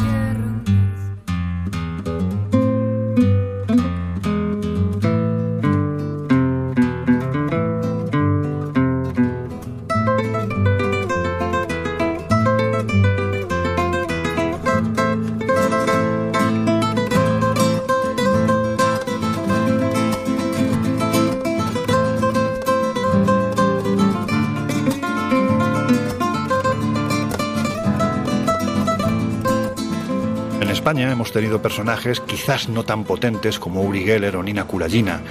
[30.91, 35.21] España hemos tenido personajes quizás no tan potentes como Uri Geller o Nina Kulagina,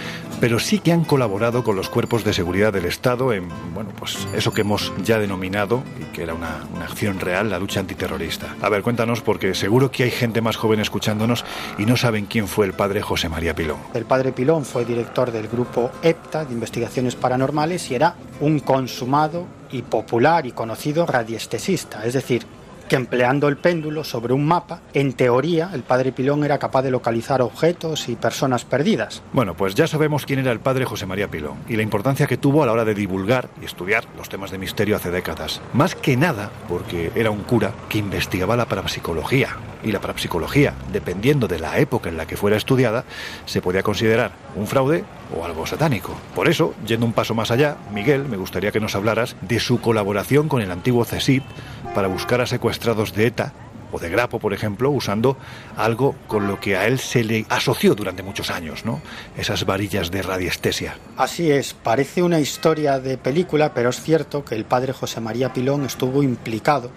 [0.40, 4.26] pero sí que han colaborado con los cuerpos de seguridad del Estado en, bueno, pues
[4.34, 8.56] eso que hemos ya denominado, y que era una, una acción real, la lucha antiterrorista.
[8.62, 11.44] A ver, cuéntanos, porque seguro que hay gente más joven escuchándonos
[11.76, 13.80] y no saben quién fue el padre José María Pilón.
[13.92, 19.46] El padre Pilón fue director del grupo EPTA de investigaciones paranormales y era un consumado
[19.70, 22.46] y popular y conocido radiestesista, es decir,
[22.90, 26.90] que empleando el péndulo sobre un mapa, en teoría el padre Pilón era capaz de
[26.90, 29.22] localizar objetos y personas perdidas.
[29.32, 32.36] Bueno, pues ya sabemos quién era el padre José María Pilón y la importancia que
[32.36, 35.60] tuvo a la hora de divulgar y estudiar los temas de misterio hace décadas.
[35.72, 39.56] Más que nada porque era un cura que investigaba la parapsicología.
[39.82, 43.04] Y la parapsicología, dependiendo de la época en la que fuera estudiada,
[43.46, 46.14] se podía considerar un fraude o algo satánico.
[46.34, 49.80] Por eso, yendo un paso más allá, Miguel, me gustaría que nos hablaras de su
[49.80, 51.42] colaboración con el antiguo CESID
[51.94, 53.52] para buscar a secuestrados de ETA
[53.92, 55.36] o de grapo, por ejemplo, usando
[55.76, 59.00] algo con lo que a él se le asoció durante muchos años, ¿no?
[59.36, 60.96] Esas varillas de radiestesia.
[61.16, 65.52] Así es, parece una historia de película, pero es cierto que el padre José María
[65.52, 66.90] Pilón estuvo implicado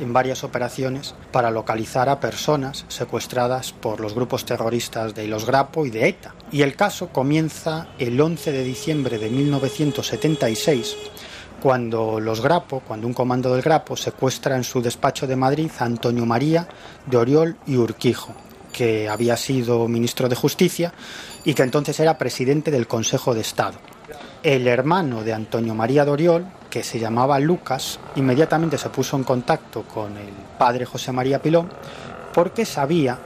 [0.00, 5.84] en varias operaciones para localizar a personas secuestradas por los grupos terroristas de Los Grapo
[5.84, 6.34] y de ETA.
[6.50, 10.96] Y el caso comienza el 11 de diciembre de 1976
[11.60, 15.84] cuando los Grapo, cuando un comando del Grapo secuestra en su despacho de Madrid a
[15.84, 16.66] Antonio María
[17.06, 18.34] de Oriol y Urquijo,
[18.72, 20.92] que había sido ministro de Justicia
[21.44, 23.78] y que entonces era presidente del Consejo de Estado.
[24.42, 29.24] El hermano de Antonio María de Oriol, que se llamaba Lucas, inmediatamente se puso en
[29.24, 31.68] contacto con el padre José María Pilón
[32.32, 33.18] porque sabía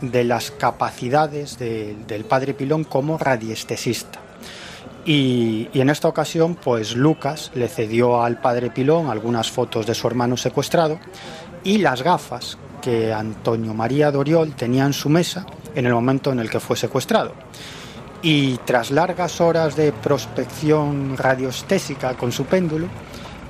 [0.00, 4.23] de las capacidades del padre Pilón como radiestesista.
[5.04, 10.06] Y, en esta ocasión, pues Lucas le cedió al padre Pilón algunas fotos de su
[10.06, 10.98] hermano secuestrado
[11.62, 16.38] y las gafas que Antonio María Doriol tenía en su mesa en el momento en
[16.38, 17.32] el que fue secuestrado.
[18.22, 22.88] Y tras largas horas de prospección radioestésica con su péndulo,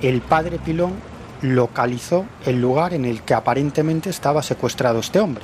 [0.01, 0.93] el padre Pilón
[1.41, 5.43] localizó el lugar en el que aparentemente estaba secuestrado este hombre,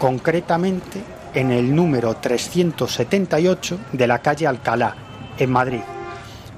[0.00, 1.00] concretamente
[1.34, 5.80] en el número 378 de la calle Alcalá, en Madrid.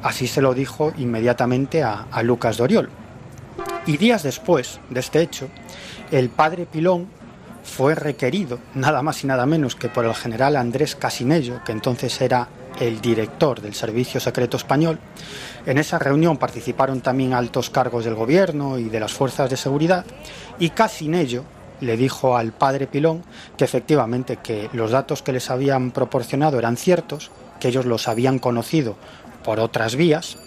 [0.02, 2.90] Así se lo dijo inmediatamente a, Lucas Doriol.
[3.86, 5.48] Y días después de este hecho,
[6.10, 7.08] el padre Pilón
[7.62, 12.20] fue requerido, nada más y nada menos que por el general Andrés Casinello, que entonces
[12.20, 12.48] era
[12.78, 14.98] el director del Servicio Secreto Español.
[15.64, 20.04] En esa reunión participaron también altos cargos del gobierno y de las fuerzas de seguridad
[20.58, 21.44] y Casinello
[21.80, 23.22] le dijo al padre Pilón
[23.56, 28.38] que efectivamente que los datos que les habían proporcionado eran ciertos, que ellos los habían
[28.38, 28.96] conocido
[29.44, 30.38] por otras vías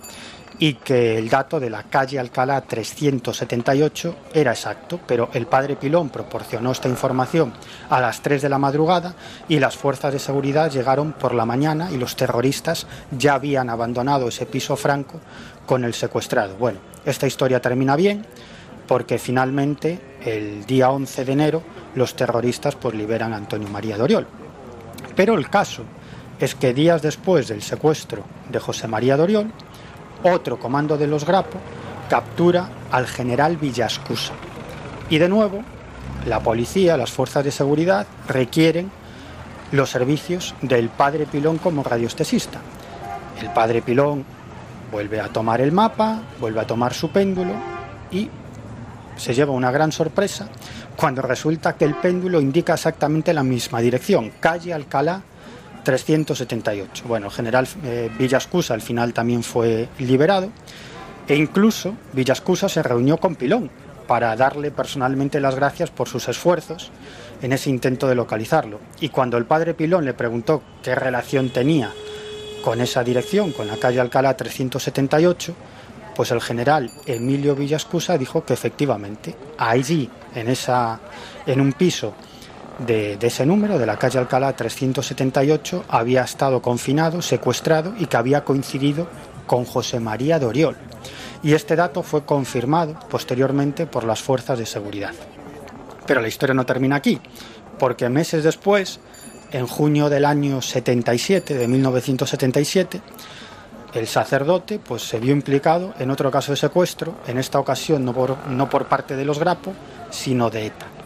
[0.59, 6.09] y que el dato de la calle Alcalá 378 era exacto, pero el padre Pilón
[6.09, 7.53] proporcionó esta información
[7.89, 9.13] a las 3 de la madrugada
[9.47, 14.29] y las fuerzas de seguridad llegaron por la mañana y los terroristas ya habían abandonado
[14.29, 15.19] ese piso franco
[15.65, 16.55] con el secuestrado.
[16.55, 18.25] Bueno, esta historia termina bien
[18.87, 24.25] porque finalmente el día 11 de enero los terroristas pues liberan a Antonio María Doriol.
[25.15, 25.83] Pero el caso
[26.39, 29.51] es que días después del secuestro de José María Doriol,
[30.23, 31.59] otro comando de los Grapo
[32.09, 34.33] captura al general Villascusa.
[35.09, 35.61] Y de nuevo,
[36.25, 38.91] la policía, las fuerzas de seguridad requieren
[39.71, 42.59] los servicios del padre Pilón como radiostesista.
[43.41, 44.25] El padre Pilón
[44.91, 47.53] vuelve a tomar el mapa, vuelve a tomar su péndulo
[48.11, 48.29] y
[49.17, 50.47] se lleva una gran sorpresa
[50.95, 55.21] cuando resulta que el péndulo indica exactamente la misma dirección, calle Alcalá
[55.87, 57.05] 378.
[57.07, 60.49] Bueno, el general eh, Villascusa al final también fue liberado
[61.29, 63.71] e incluso Villascusa se reunió con Pilón
[64.05, 66.91] para darle personalmente las gracias por sus esfuerzos
[67.41, 68.81] en ese intento de localizarlo.
[68.99, 71.93] Y cuando el padre Pilón le preguntó qué relación tenía
[72.65, 75.55] con esa dirección, con la calle Alcalá 378,
[76.17, 80.99] pues el general Emilio Villascusa dijo que efectivamente allí, en, esa,
[81.45, 82.13] en un piso
[82.79, 88.43] de, ese número, de la calle Alcalá 378, había estado confinado, secuestrado y que había
[88.43, 89.07] coincidido
[89.45, 90.77] con José María de Oriol.
[91.43, 95.13] Y este dato fue confirmado posteriormente por las fuerzas de seguridad.
[96.05, 97.19] Pero la historia no termina aquí,
[97.79, 98.99] porque meses después,
[99.51, 103.01] en junio del año 77, de 1977,
[103.93, 108.13] el sacerdote pues, se vio implicado en otro caso de secuestro, en esta ocasión no
[108.13, 109.73] por, no por parte de los Grapo,
[110.09, 110.96] sino de ETA.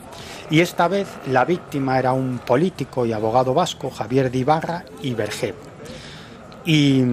[0.52, 5.14] Y esta vez la víctima era un político y abogado vasco, Javier de Ibarra y
[5.14, 5.56] Berger.
[6.66, 7.04] Y,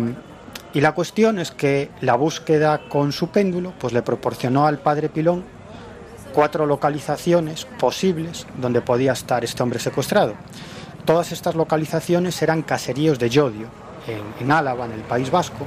[0.74, 5.42] la cuestión es que la búsqueda con su péndulo pues le proporcionó al padre Pilón
[6.32, 10.34] cuatro localizaciones posibles donde podía estar este hombre secuestrado.
[11.04, 13.68] Todas estas localizaciones eran caseríos de Yodio,
[14.40, 15.66] en, Álava, en el País Vasco,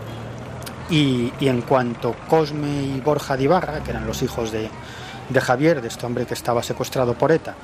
[0.90, 3.48] y, en cuanto Cosme y Borja de
[3.84, 4.70] que eran los hijos de,
[5.34, 7.56] de Javier, de este hombre que estaba secuestrado por ETA,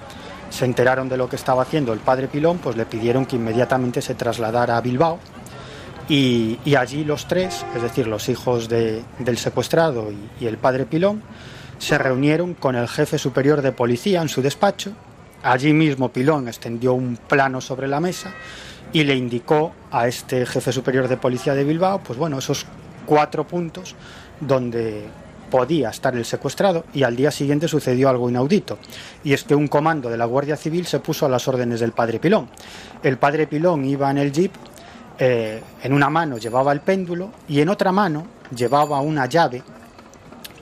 [0.49, 4.01] se enteraron de lo que estaba haciendo el padre Pilón, pues le pidieron que inmediatamente
[4.01, 5.20] se trasladara a Bilbao
[6.09, 11.22] y, allí los tres, es decir, los hijos del secuestrado y, y el padre Pilón,
[11.80, 14.93] se reunieron con el jefe superior de policía en su despacho.
[15.43, 18.32] Allí mismo Pilón extendió un plano sobre la mesa
[18.93, 22.65] y le indicó a este jefe superior de policía de Bilbao, pues bueno, esos
[23.05, 23.95] cuatro puntos
[24.39, 25.05] donde
[25.50, 28.78] podía estar el secuestrado y al día siguiente sucedió algo inaudito.
[29.24, 31.91] Y es que un comando de la Guardia Civil se puso a las órdenes del
[31.91, 32.50] padre Pilón.
[33.04, 34.52] El padre Pilón iba en el jeep,
[35.20, 39.64] eh, en una mano llevaba el péndulo y en otra mano llevaba una llave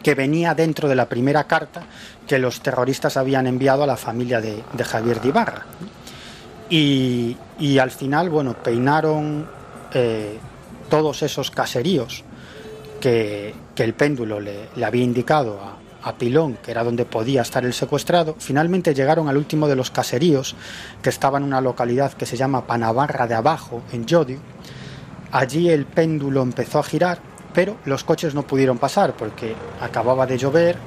[0.02, 1.84] que venía dentro de la primera carta
[2.28, 5.66] que los terroristas habían enviado a la familia de, Javier de Ibarra.
[6.70, 7.38] Y,
[7.80, 9.48] al final, bueno, peinaron
[9.94, 10.38] eh,
[10.90, 12.24] todos esos caseríos
[13.06, 13.54] que,
[13.84, 18.94] el péndulo le, había indicado a, Pilón, que era donde podía estar el secuestrado, finalmente
[18.94, 20.56] llegaron al último de los caseríos,
[21.02, 24.38] que estaba en una localidad que se llama Panavarra de Abajo, en Yodio.
[25.32, 27.20] Allí el péndulo empezó a girar,
[27.56, 30.78] pero los coches no pudieron pasar porque acababa de llover,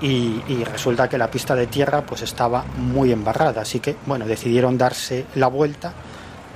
[0.00, 4.26] y, y, resulta que la pista de tierra pues estaba muy embarrada así que bueno
[4.26, 5.92] decidieron darse la vuelta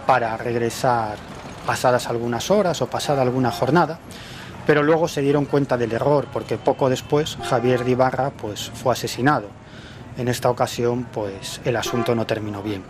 [0.07, 1.17] para regresar
[1.67, 3.99] pasadas algunas horas o pasada alguna jornada,
[4.67, 8.93] pero luego se dieron cuenta del error porque poco después Javier de Ibarra pues, fue
[8.93, 9.49] asesinado.
[10.17, 12.83] En esta ocasión pues el asunto no terminó bien.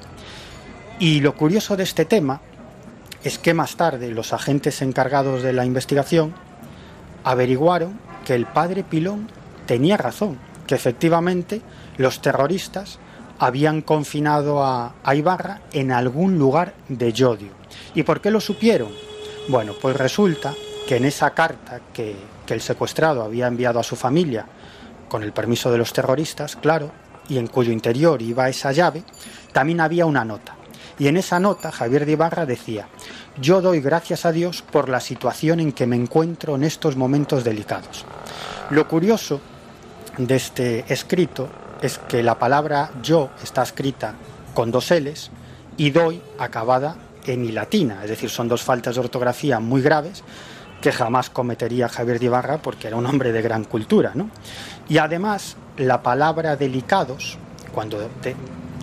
[0.99, 2.41] Y lo curioso de este tema
[3.25, 6.35] es que más tarde los agentes encargados de la investigación
[7.25, 9.29] averiguaron que el padre Pilón
[9.67, 11.63] tenía razón, que efectivamente
[11.97, 12.99] los terroristas
[13.39, 17.51] habían confinado a, Ibarra en algún lugar de Yodio.
[17.95, 18.91] ¿Y por qué lo supieron?
[19.49, 20.55] Bueno, pues resulta
[20.87, 22.17] que en esa carta que,
[22.47, 24.47] que el secuestrado había enviado a su familia,
[25.09, 26.91] con el permiso de los terroristas, claro,
[27.29, 29.05] y en cuyo interior iba esa llave,
[29.53, 30.57] también había una nota.
[30.99, 32.89] Y en esa nota Javier de Ibarra decía,
[33.41, 37.45] yo doy gracias a Dios por la situación en que me encuentro en estos momentos
[37.45, 38.05] delicados.
[38.71, 39.41] Lo curioso
[40.19, 41.49] de este escrito
[41.81, 44.15] es que la palabra yo está escrita
[44.55, 45.31] con dos L's
[45.77, 50.23] y doy acabada en i latina, es decir, son dos faltas de ortografía muy graves
[50.83, 54.13] que jamás cometería Javier de porque era un hombre de gran cultura.
[54.15, 54.29] ¿no?
[54.89, 57.39] Y además, la palabra delicados,
[57.73, 58.11] cuando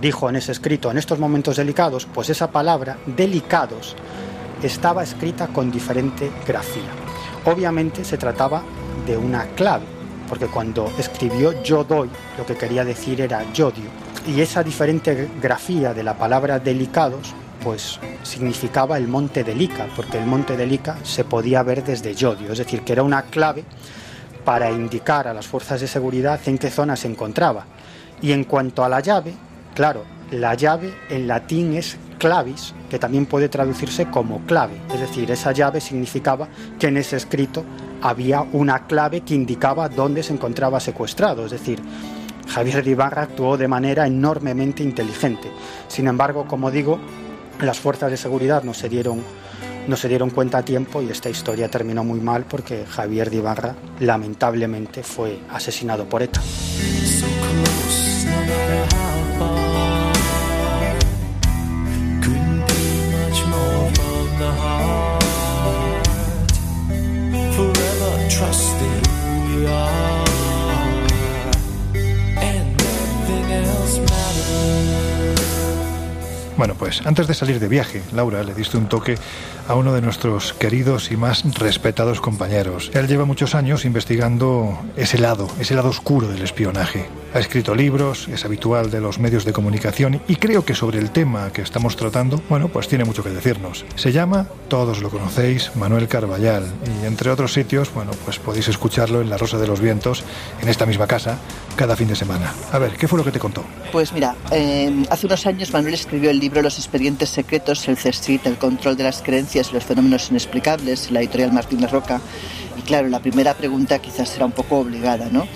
[0.01, 3.95] dijo en ese escrito, en estos momentos delicados, pues esa palabra delicados
[4.63, 6.89] estaba escrita con diferente grafía.
[7.45, 8.63] Obviamente se trataba
[9.05, 9.85] de una clave,
[10.27, 13.89] porque cuando escribió yo doy, lo que quería decir era yodio.
[14.25, 17.33] Y esa diferente grafía de la palabra delicados,
[17.63, 22.57] pues significaba el monte Delica, porque el monte Delica se podía ver desde yodio, es
[22.57, 23.63] decir, que era una clave
[24.45, 27.65] para indicar a las fuerzas de seguridad en qué zona se encontraba.
[28.21, 29.33] Y en cuanto a la llave,
[29.73, 35.31] claro, la llave en latín es clavis, que también puede traducirse como clave, es decir,
[35.31, 37.63] esa llave significaba que en ese escrito
[38.01, 41.81] había una clave que indicaba dónde se encontraba secuestrado, es decir,
[42.49, 45.49] Javier de Ibarra actuó de manera enormemente inteligente.
[45.87, 46.99] Sin embargo, como digo,
[47.61, 49.23] las fuerzas de seguridad no se dieron
[49.87, 53.37] no se dieron cuenta a tiempo y esta historia terminó muy mal porque Javier de
[53.37, 56.41] Ibarra lamentablemente fue asesinado por ETA.
[76.59, 79.15] Bueno, pues antes de salir de viaje, Laura, le diste un toque
[79.69, 82.89] a uno de nuestros queridos y más respetados compañeros.
[82.95, 87.05] Él lleva muchos años investigando ese lado, ese lado oscuro del espionaje.
[87.35, 91.11] Ha escrito libros, es habitual de los medios de comunicación y creo que sobre el
[91.11, 93.85] tema que estamos tratando, bueno, pues tiene mucho que decirnos.
[93.93, 99.21] Se llama, todos lo conocéis, Manuel Carballal y entre otros sitios, bueno, pues podéis escucharlo
[99.21, 100.23] en La Rosa de los Vientos,
[100.63, 101.37] en esta misma casa,
[101.75, 102.51] cada fin de semana.
[102.71, 103.63] A ver, ¿qué fue lo que te contó?
[103.91, 108.47] Pues mira, eh, hace unos años Manuel escribió el libro Los expedientes secretos, el CSIT,
[108.47, 112.21] el control de las creencias y los fenómenos inexplicables, la editorial Martínez Roca.
[112.77, 115.47] Y claro, la primera pregunta quizás será un poco obligada, ¿no?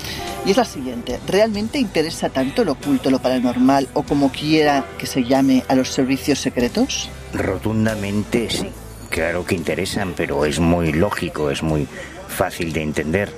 [0.45, 5.05] Y es la siguiente, ¿realmente interesa tanto lo oculto, lo paranormal o como quiera que
[5.05, 7.09] se llame a los servicios secretos?
[7.33, 8.67] Rotundamente sí,
[9.09, 11.87] claro que interesan, pero es muy lógico, es muy
[12.27, 13.31] fácil de entender.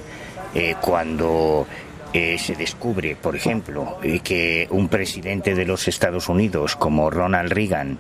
[0.55, 1.67] Eh, cuando
[2.13, 7.51] eh, se descubre, por ejemplo, eh, que un presidente de los Estados Unidos como Ronald
[7.51, 7.99] Reagan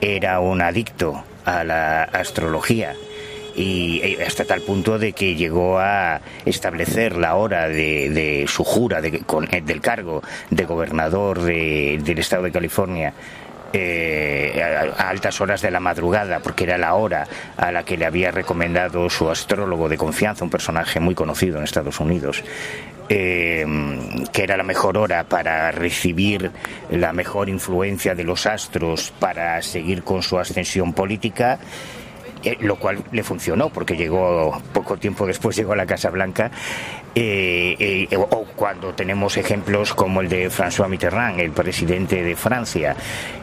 [0.00, 2.94] era un adicto a la astrología.
[3.54, 9.00] Y eh, hasta tal punto de que llegó a establecer la hora de, su jura
[9.00, 13.14] del cargo de gobernador del estado de California
[13.76, 18.30] a, altas horas de la madrugada, porque era la hora a la que le había
[18.30, 22.42] recomendado su astrólogo de confianza, un personaje muy conocido en Estados Unidos.
[23.08, 26.50] Em, que era la mejor hora para recibir
[26.90, 31.60] la mejor influencia de los astros para seguir con su ascensión política.
[32.44, 36.50] Eh, lo cual le funcionó porque llegó poco tiempo después llegó a la Casa Blanca
[37.14, 42.94] eh, eh, o cuando tenemos ejemplos como el de François Mitterrand, el presidente de Francia,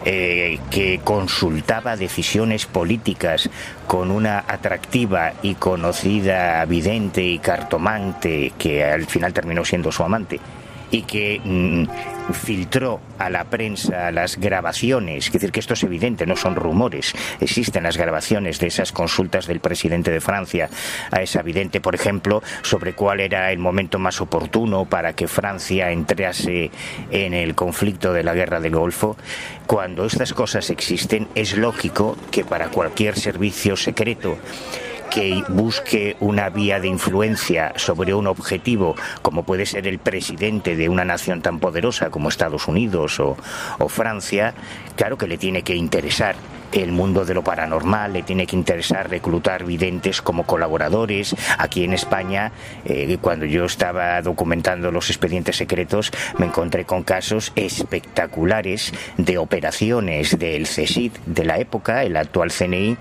[0.04, 3.50] que consultaba decisiones políticas
[3.88, 10.39] con una atractiva y conocida vidente y cartomante que al final terminó siendo su amante
[10.94, 16.28] y que mm, filtró a la prensa las grabaciones, es decir, que esto es evidente,
[16.28, 20.70] no son rumores, existen las grabaciones de esas consultas del presidente de Francia
[21.12, 25.89] a esa vidente, por ejemplo, sobre cuál era el momento más oportuno para que Francia
[25.89, 26.70] entrase
[27.10, 29.18] en el conflicto de la guerra del Golfo.
[29.66, 34.38] Cuando estas cosas existen, es lógico que para cualquier servicio secreto
[35.14, 40.89] que busque una vía de influencia sobre un objetivo, como puede ser el presidente de
[40.89, 43.38] una nación tan poderosa como Estados Unidos o,
[43.89, 44.55] Francia,
[44.95, 46.36] claro que le tiene que interesar
[46.72, 51.36] el mundo de lo paranormal, le tiene que interesar reclutar videntes como colaboradores.
[51.59, 52.51] Aquí en España,
[52.84, 60.39] eh, cuando yo estaba documentando los expedientes secretos, me encontré con casos espectaculares de operaciones
[60.39, 62.97] del CSID de la época, el actual CNI,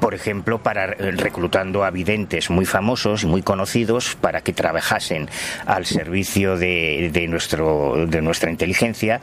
[0.00, 5.28] por ejemplo, para eh, reclutando a videntes muy famosos y muy conocidos para que trabajasen
[5.66, 9.20] al servicio de, de, nuestro, de nuestra inteligencia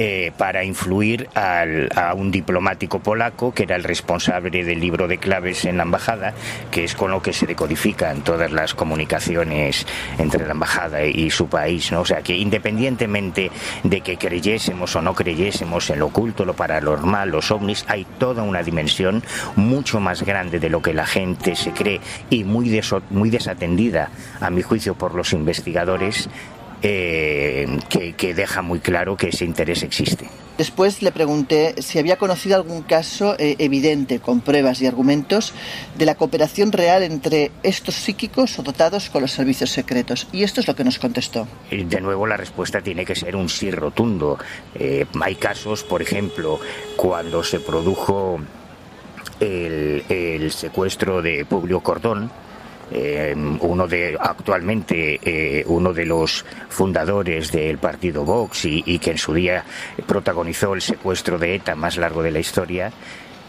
[0.00, 5.64] eh, para influir a un diplomático polaco que era el responsable del libro de claves
[5.64, 6.34] en la embajada,
[6.70, 9.86] que es con lo que se decodifican todas las comunicaciones
[10.18, 11.90] entre la embajada y su país.
[11.90, 12.02] ¿no?
[12.02, 13.50] O sea que independientemente
[13.82, 18.44] de que creyésemos o no creyésemos en lo oculto, lo paranormal, los ovnis, hay toda
[18.44, 19.22] una dimensión
[19.56, 22.80] mucho más grande de lo que la gente se cree y muy,
[23.10, 26.28] muy desatendida, a mi juicio, por los investigadores
[26.82, 27.66] eh,
[28.16, 30.28] que, deja muy claro que ese interés existe.
[30.56, 35.54] Después le pregunté si había conocido algún caso eh, evidente, con pruebas y argumentos,
[35.96, 40.28] de la cooperación real entre estos psíquicos o dotados con los servicios secretos.
[40.32, 41.48] Y esto es lo que nos contestó.
[41.70, 44.38] De nuevo, la respuesta tiene que ser un sí rotundo.
[44.74, 46.60] Eh, hay casos, por ejemplo,
[46.96, 48.40] cuando se produjo
[49.40, 52.30] el, el secuestro de Publio Cordón,
[52.90, 59.18] eh, uno de actualmente eh, uno de los fundadores del partido Vox y, que en
[59.18, 59.64] su día
[60.06, 62.92] protagonizó el secuestro de ETA más largo de la historia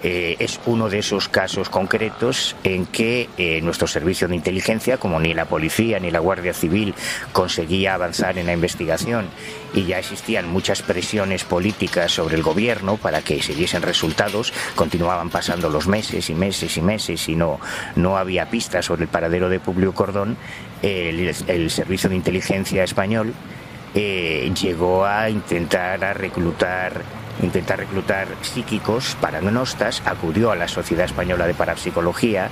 [0.01, 5.19] eh, es uno de esos casos concretos en que eh, nuestro servicio de inteligencia, como
[5.19, 6.93] ni la policía ni la Guardia Civil
[7.33, 9.27] conseguía avanzar en la investigación
[9.73, 15.29] y ya existían muchas presiones políticas sobre el gobierno para que se diesen resultados, continuaban
[15.29, 17.59] pasando los meses y meses y meses y no,
[17.95, 20.37] no había pistas sobre el paradero de Publio Cordón,
[20.81, 23.33] el, servicio de inteligencia español
[23.93, 27.03] eh, llegó a intentar a reclutar
[27.41, 32.49] intenta reclutar psíquicos paragnostas, acudió a la Sociedad Española de Parapsicología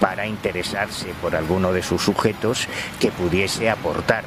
[0.00, 2.68] para interesarse por alguno de sus sujetos
[3.00, 4.24] que pudiese aportar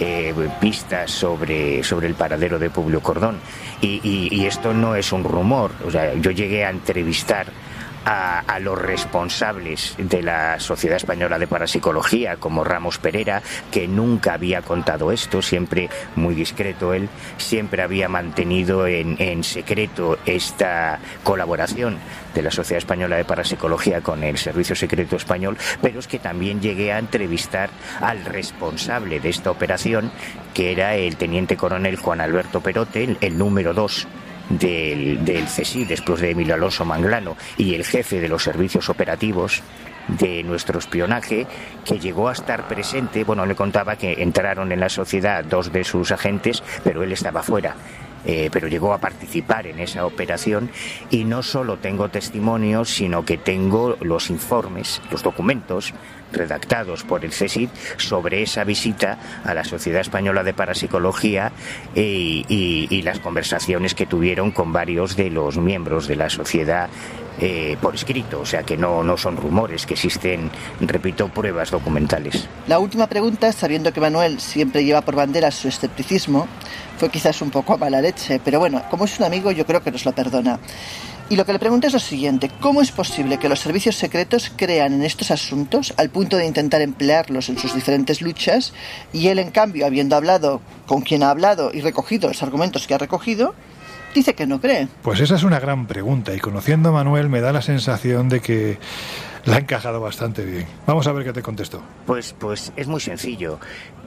[0.00, 3.38] eh, pistas sobre, sobre el paradero de Publio Cordón.
[3.80, 7.46] Y, y, esto no es un rumor, o sea, yo llegué a entrevistar
[8.04, 14.62] a, los responsables de la Sociedad Española de Parapsicología, como Ramos Pereira, que nunca había
[14.62, 21.98] contado esto, siempre muy discreto él, siempre había mantenido en, en secreto esta colaboración
[22.34, 26.60] de la Sociedad Española de Parapsicología con el Servicio Secreto Español, pero es que también
[26.60, 30.10] llegué a entrevistar al responsable de esta operación,
[30.54, 34.06] que era el teniente coronel Juan Alberto Perote, el número dos
[34.58, 39.62] del, del CSI, después de Emilio Alonso Manglano, y el jefe de los servicios operativos
[40.08, 41.46] de nuestro espionaje,
[41.84, 45.84] que llegó a estar presente, bueno, le contaba que entraron en la sociedad dos de
[45.84, 47.76] sus agentes, pero él estaba fuera.
[48.24, 50.70] Eh, pero llegó a participar en esa operación
[51.10, 55.92] y no solo tengo testimonios, sino que tengo los informes, los documentos
[56.32, 61.52] redactados por el CSID sobre esa visita a la Sociedad Española de Parapsicología
[61.94, 66.88] eh, y, las conversaciones que tuvieron con varios de los miembros de la sociedad
[67.40, 72.46] eh, por escrito, o sea que no, no son rumores, que existen, repito, pruebas documentales.
[72.68, 76.46] La última pregunta, sabiendo que Manuel siempre lleva por bandera su escepticismo,
[76.98, 79.82] fue quizás un poco a mala leche, pero bueno, como es un amigo yo creo
[79.82, 80.60] que nos lo perdona.
[81.28, 84.52] Y lo que le pregunto es lo siguiente, ¿cómo es posible que los servicios secretos
[84.54, 88.74] crean en estos asuntos al punto de intentar emplearlos en sus diferentes luchas
[89.12, 92.94] y él en cambio, habiendo hablado con quien ha hablado y recogido los argumentos que
[92.94, 93.54] ha recogido,
[94.14, 94.88] dice que no cree?
[95.02, 98.40] Pues esa es una gran pregunta y conociendo a Manuel me da la sensación de
[98.40, 98.78] que
[99.44, 100.66] la ha encajado bastante bien.
[100.86, 101.82] Vamos a ver qué te contesto.
[102.06, 103.58] Pues, pues es muy sencillo,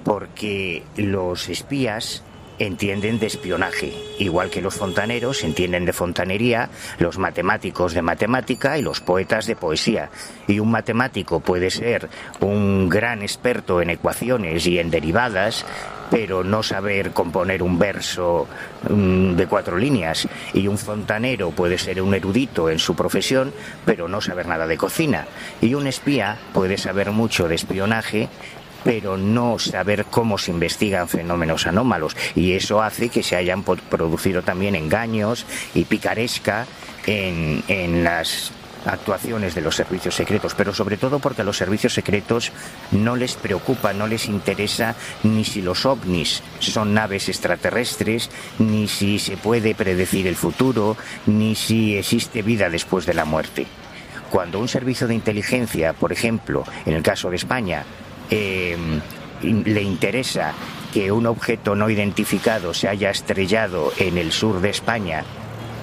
[0.03, 2.24] porque los espías
[2.59, 8.81] entienden de espionaje, igual que los fontaneros entienden de fontanería, los matemáticos de matemática y
[8.81, 10.09] los poetas de poesía.
[10.47, 15.65] Y un matemático puede ser un gran experto en ecuaciones y en derivadas,
[16.09, 18.47] pero no saber componer un verso
[18.89, 20.27] mm, de cuatro líneas.
[20.53, 23.53] Y un fontanero puede ser un erudito en su profesión,
[23.85, 25.25] pero no saber nada de cocina.
[25.61, 28.29] Y un espía puede saber mucho de espionaje,
[28.86, 32.15] pero no saber cómo se investigan fenómenos anómalos.
[32.36, 36.67] Y eso hace que se hayan producido también engaños y picaresca
[37.07, 38.51] en, en las
[38.86, 42.51] actuaciones de los servicios secretos, pero sobre todo porque a los servicios secretos
[42.91, 48.29] no les preocupa, no les interesa ni si los ovnis son naves extraterrestres,
[48.59, 53.65] ni si se puede predecir el futuro, ni si existe vida después de la muerte.
[54.29, 57.86] Cuando un servicio de inteligencia, por ejemplo, en el caso de España,
[58.30, 58.78] eh,
[59.41, 60.53] le interesa
[60.93, 65.23] que un objeto no identificado se haya estrellado en el sur de España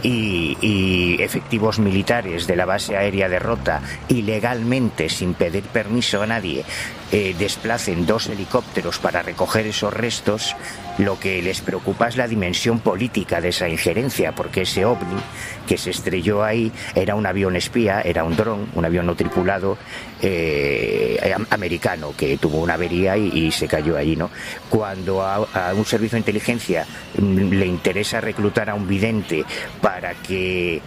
[0.02, 6.64] y, efectivos militares de la base aérea de Rota ilegalmente, sin pedir permiso a nadie,
[7.12, 10.56] eh, desplacen dos helicópteros para recoger esos restos,
[10.98, 15.20] lo que les preocupa es la dimensión política de esa injerencia, porque ese ovni
[15.66, 19.78] que se estrelló ahí era un avión espía, era un dron, un avión no tripulado
[20.20, 24.30] eh, americano que tuvo una avería y, se cayó allí, ¿no?
[24.68, 26.86] Cuando a, un servicio de inteligencia
[27.18, 29.44] mm, le interesa reclutar a un vidente
[29.80, 30.80] para que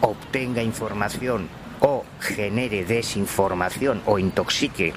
[0.00, 1.48] obtenga información
[1.80, 4.92] o genere desinformación o intoxique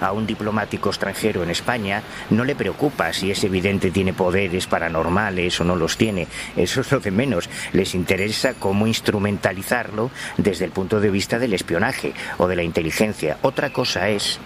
[0.00, 5.60] a un diplomático extranjero en España, no le preocupa si ese evidente tiene poderes paranormales
[5.60, 6.28] o no los tiene.
[6.56, 7.48] Eso es lo de menos.
[7.72, 13.38] Les interesa cómo instrumentalizarlo desde el punto de vista del espionaje o de la inteligencia.
[13.42, 14.38] Otra cosa es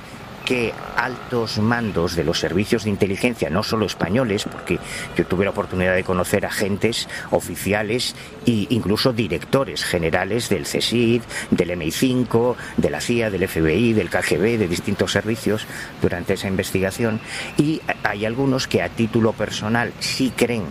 [0.44, 4.78] que altos mandos de los servicios de inteligencia, no solo españoles, porque
[5.16, 8.14] yo tuve la oportunidad de conocer agentes oficiales
[8.46, 14.58] e incluso directores generales del CSID, del MI5, de la CIA, del FBI, del KGB,
[14.58, 15.66] de distintos servicios
[16.00, 17.20] durante esa investigación,
[17.56, 20.64] y hay algunos que a título personal sí creen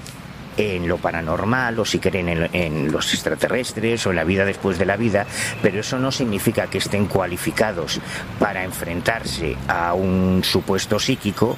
[0.58, 4.86] en lo paranormal o si creen en, los extraterrestres o en la vida después de
[4.86, 5.26] la vida,
[5.62, 8.00] pero eso no significa que estén cualificados
[8.40, 11.58] para enfrentarse a un supuesto psíquico,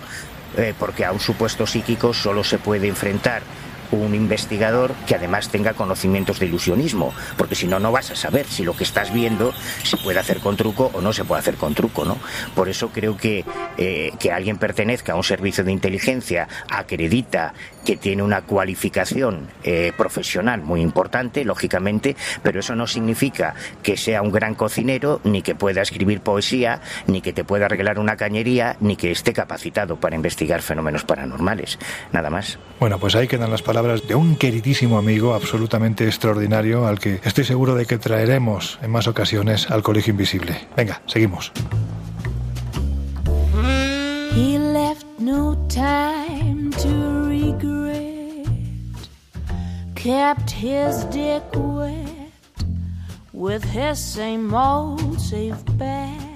[0.58, 3.44] eh, porque a un supuesto psíquico solo se puede enfrentar
[3.92, 8.46] un investigador que además tenga conocimientos de ilusionismo, porque si no, no vas a saber
[8.46, 11.56] si lo que estás viendo se puede hacer con truco o no se puede hacer
[11.56, 12.18] con truco, ¿no?
[12.56, 13.46] Por eso creo que
[13.78, 17.54] eh, que alguien pertenezca a un servicio de inteligencia acredita
[17.86, 24.22] que tiene una cualificación eh, profesional muy importante, lógicamente, pero eso no significa que sea
[24.22, 28.76] un gran cocinero, ni que pueda escribir poesía, ni que te pueda arreglar una cañería,
[28.80, 31.80] ni que esté capacitado para investigar fenómenos paranormales.
[32.12, 32.58] Nada más.
[32.80, 37.44] Bueno, pues ahí quedan las palabras de un queridísimo amigo absolutamente extraordinario al que estoy
[37.44, 40.68] seguro de que traeremos en más ocasiones al Colegio Invisible.
[40.76, 41.52] Venga, seguimos.
[44.36, 48.48] He left no time to regret,
[49.96, 52.08] kept his dick wet
[53.34, 56.35] with his same old safe bet.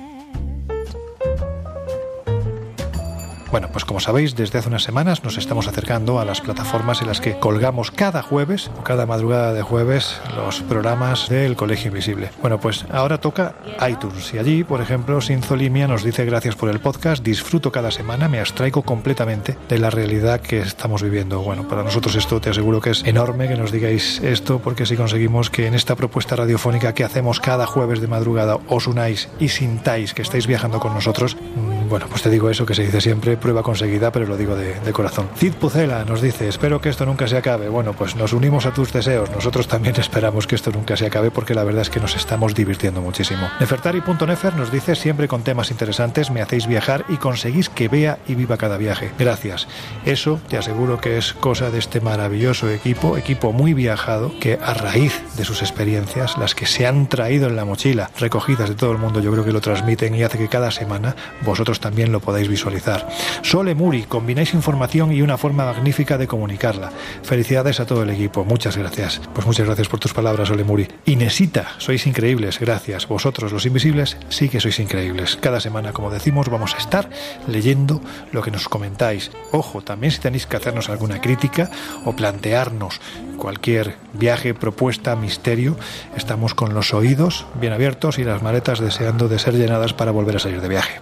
[3.51, 7.07] Bueno, pues como sabéis, desde hace unas semanas nos estamos acercando a las plataformas en
[7.07, 12.29] las que colgamos cada jueves o cada madrugada de jueves los programas del Colegio Invisible.
[12.41, 13.55] Bueno, pues ahora toca
[13.89, 18.29] iTunes y allí, por ejemplo, Sinzolimia nos dice gracias por el podcast, disfruto cada semana,
[18.29, 21.41] me abstraigo completamente de la realidad que estamos viviendo.
[21.41, 24.95] Bueno, para nosotros esto te aseguro que es enorme que nos digáis esto porque si
[24.95, 29.49] conseguimos que en esta propuesta radiofónica que hacemos cada jueves de madrugada os unáis y
[29.49, 33.01] sintáis que estáis viajando con nosotros, mm, bueno, pues te digo eso que se dice
[33.01, 35.29] siempre, prueba conseguida, pero lo digo de, corazón.
[35.35, 37.69] Cid Pucela nos dice, espero que esto nunca se acabe.
[37.69, 39.29] Bueno, pues nos unimos a tus deseos.
[39.31, 42.55] Nosotros también esperamos que esto nunca se acabe porque la verdad es que nos estamos
[42.55, 43.49] divirtiendo muchísimo.
[43.59, 48.35] Nefertari.nefer nos dice, siempre con temas interesantes, me hacéis viajar y conseguís que vea y
[48.35, 49.11] viva cada viaje.
[49.17, 49.67] Gracias.
[50.05, 54.73] Eso te aseguro que es cosa de este maravilloso equipo, equipo muy viajado, que a
[54.73, 58.91] raíz de sus experiencias, las que se han traído en la mochila, recogidas de todo
[58.91, 62.19] el mundo, yo creo que lo transmiten y hace que cada semana vosotros también lo
[62.19, 63.07] podáis visualizar.
[63.41, 66.91] Sole Muri, combináis información y una forma magnífica de comunicarla.
[67.23, 69.21] Felicidades a todo el equipo, muchas gracias.
[69.33, 70.87] Pues muchas gracias por tus palabras, Sole Muri.
[71.05, 73.07] Inesita, sois increíbles, gracias.
[73.07, 75.37] Vosotros, los invisibles, sí que sois increíbles.
[75.41, 77.09] Cada semana, como decimos, vamos a estar
[77.47, 78.01] leyendo
[78.31, 79.31] lo que nos comentáis.
[79.51, 81.69] Ojo, también si tenéis que hacernos alguna crítica
[82.05, 83.01] o plantearnos
[83.37, 85.77] cualquier viaje, propuesta, misterio,
[86.15, 90.35] estamos con los oídos bien abiertos y las maletas deseando de ser llenadas para volver
[90.35, 91.01] a salir de viaje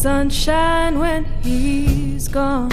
[0.00, 2.70] Sunshine when he's gone.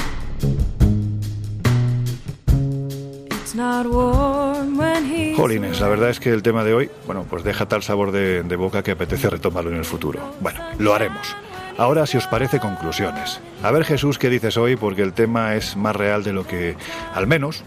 [5.36, 8.44] Jolines, la verdad es que el tema de hoy, bueno, pues deja tal sabor de,
[8.44, 10.20] de boca que apetece retomarlo en el futuro.
[10.40, 11.36] Bueno, lo haremos.
[11.78, 13.40] Ahora, si os parece, conclusiones.
[13.64, 14.76] A ver, Jesús, ¿qué dices hoy?
[14.76, 16.76] Porque el tema es más real de lo que,
[17.14, 17.64] al menos,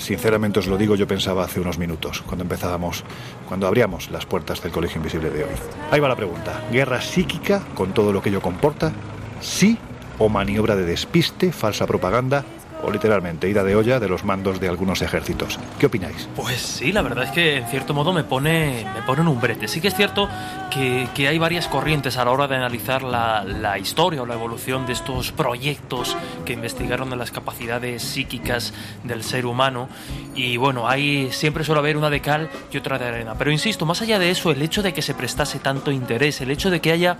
[0.00, 3.04] sinceramente os lo digo, yo pensaba hace unos minutos, cuando empezábamos,
[3.46, 5.54] cuando abríamos las puertas del Colegio Invisible de hoy.
[5.90, 6.66] Ahí va la pregunta.
[6.72, 8.92] ¿Guerra psíquica con todo lo que ello comporta?
[9.40, 9.78] ¿Sí
[10.18, 12.44] o maniobra de despiste, falsa propaganda
[12.82, 15.58] o literalmente ida de olla de los mandos de algunos ejércitos?
[15.78, 16.28] ¿Qué opináis?
[16.36, 19.40] Pues sí, la verdad es que en cierto modo me pone, me pone en un
[19.40, 19.68] brete.
[19.68, 20.28] Sí que es cierto
[20.70, 24.34] que, que hay varias corrientes a la hora de analizar la, la historia o la
[24.34, 28.72] evolución de estos proyectos que investigaron de las capacidades psíquicas
[29.04, 29.88] del ser humano.
[30.34, 33.34] Y bueno, ahí siempre suele haber una de cal y otra de arena.
[33.36, 36.50] Pero insisto, más allá de eso, el hecho de que se prestase tanto interés, el
[36.50, 37.18] hecho de que haya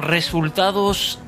[0.00, 1.18] resultados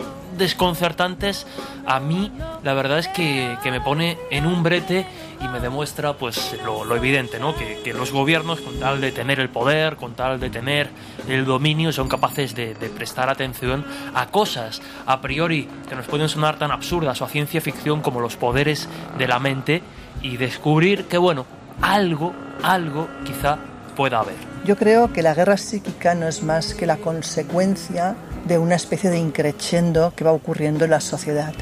[0.42, 1.46] desconcertantes,
[1.86, 2.32] a mí
[2.62, 5.06] la verdad es que, que me pone en un brete
[5.40, 7.54] y me demuestra pues lo, lo evidente, ¿no?
[7.54, 10.90] Que, que los gobiernos con tal de tener el poder, con tal de tener
[11.28, 13.84] el dominio, son capaces de, de prestar atención
[14.14, 18.20] a cosas a priori que nos pueden sonar tan absurdas o a ciencia ficción como
[18.20, 18.88] los poderes
[19.18, 19.82] de la mente
[20.22, 21.46] y descubrir que bueno,
[21.80, 22.32] algo,
[22.62, 23.58] algo quizá
[23.96, 24.36] pueda haber.
[24.64, 28.14] Yo creo que la guerra psíquica no es más que la consecuencia
[28.46, 31.54] de una especie de increchendo que va ocurriendo en la sociedad.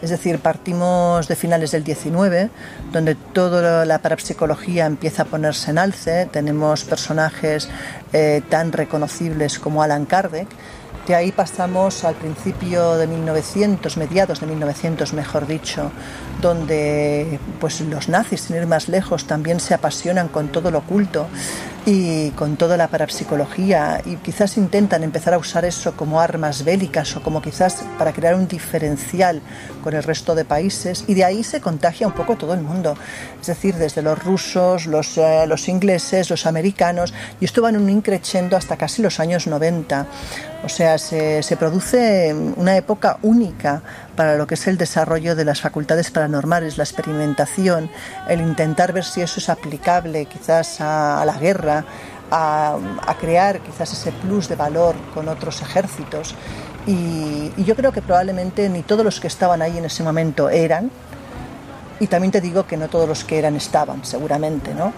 [0.00, 2.50] Es decir, partimos de finales del 19,
[2.92, 6.26] donde toda la parapsicología empieza a ponerse en alce.
[6.26, 7.68] Tenemos personajes
[8.12, 10.46] eh, tan reconocibles como Alan Kardec.
[11.08, 15.90] De ahí pasamos al principio de 1900, mediados de 1900, mejor dicho,
[16.42, 21.26] donde pues los nazis, sin ir más lejos, también se apasionan con todo lo oculto
[21.90, 27.16] y con toda la parapsicología y quizás intentan empezar a usar eso como armas bélicas
[27.16, 29.40] o como quizás para crear un diferencial
[29.82, 32.94] con el resto de países y de ahí se contagia un poco todo el mundo.
[33.40, 37.88] Es decir, desde los rusos, los, eh, ingleses, los americanos y esto va en un
[37.88, 40.06] increchendo hasta casi los años 90.
[40.64, 43.82] O sea, se, se produce una época única
[44.18, 47.88] para lo que es el desarrollo de las facultades paranormales, la experimentación,
[48.28, 51.84] el intentar ver si eso es aplicable quizás a, la guerra,
[52.28, 52.76] a,
[53.20, 56.34] crear quizás ese plus de valor con otros ejércitos.
[56.84, 60.90] Y, yo creo que probablemente ni todos los que estaban ahí en ese momento eran,
[62.00, 64.92] y también te digo que no todos los que eran estaban, seguramente, ¿no?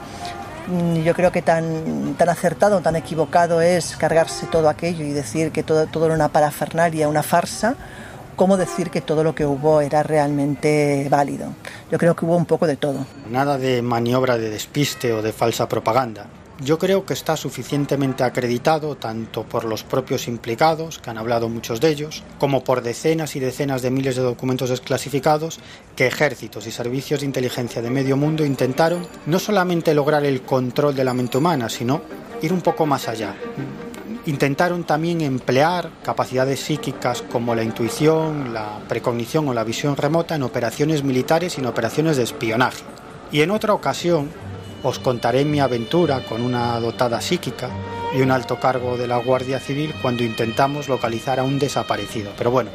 [1.04, 5.62] yo creo que tan, tan acertado, tan equivocado es cargarse todo aquello y decir que
[5.62, 7.74] todo, todo era una parafernalia, una farsa,
[8.40, 11.52] como decir que todo lo que hubo era realmente válido.
[11.92, 13.04] Yo creo que hubo un poco de todo.
[13.30, 16.24] Nada de maniobra de despiste o de falsa propaganda.
[16.58, 21.82] Yo creo que está suficientemente acreditado tanto por los propios implicados, que han hablado muchos
[21.82, 25.60] de ellos, como por decenas y decenas de miles de documentos desclasificados
[25.94, 30.94] que ejércitos y servicios de inteligencia de medio mundo intentaron no solamente lograr el control
[30.94, 32.00] de la mente humana, sino
[32.40, 33.34] ir un poco más allá.
[34.26, 40.42] Intentaron también emplear capacidades psíquicas como la intuición, la precognición o la visión remota en
[40.42, 42.82] operaciones militares y en operaciones de espionaje.
[43.32, 44.28] Y en otra ocasión,
[44.82, 47.68] os contaré mi aventura con una dotada psíquica
[48.14, 52.32] y un alto cargo de la Guardia Civil cuando intentamos localizar a un desaparecido.
[52.36, 52.70] Pero bueno,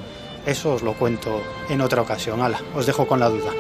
[0.46, 2.42] eso os lo cuento en otra ocasión.
[2.42, 3.52] Ala, os dejo con la duda.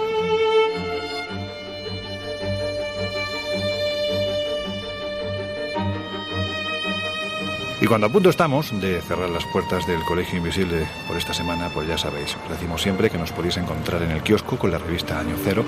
[7.86, 11.69] Y cuando a punto estamos de cerrar las puertas del Colegio Invisible por esta semana,
[11.71, 14.79] pues ya sabéis, os decimos siempre que nos podéis encontrar en el kiosco con la
[14.79, 15.63] revista Año Cero.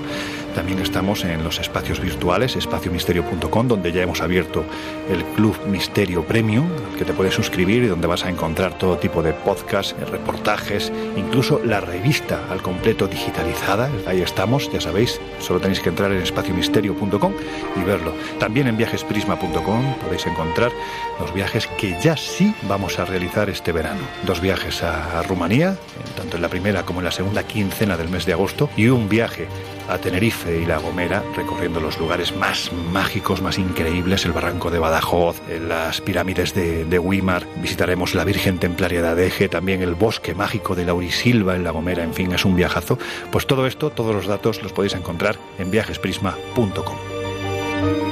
[0.52, 4.64] También estamos en los espacios virtuales, espaciomisterio.com, donde ya hemos abierto
[5.08, 8.98] el Club Misterio Premium, al que te puedes suscribir y donde vas a encontrar todo
[8.98, 13.90] tipo de podcasts, reportajes, incluso la revista al completo digitalizada.
[14.08, 17.32] Ahí estamos, ya sabéis, solo tenéis que entrar en espaciomisterio.com
[17.76, 18.12] y verlo.
[18.40, 20.72] También en viajesprisma.com podéis encontrar
[21.20, 24.00] los viajes que ya sí vamos a realizar este verano.
[24.24, 25.76] Dos viajes a, Rumanía,
[26.16, 29.10] tanto en la primera como en la segunda quincena del mes de agosto, y un
[29.10, 29.46] viaje
[29.90, 34.78] a Tenerife y La Gomera, recorriendo los lugares más mágicos, más increíbles, el barranco de
[34.78, 40.34] Badajoz, las pirámides de, de Weimar, visitaremos la Virgen Templaria de Adeje, también el bosque
[40.34, 42.98] mágico de Laurisilva en La Gomera, en fin, es un viajazo.
[43.30, 48.07] Pues todo esto, todos los datos los podéis encontrar en viajesprisma.com.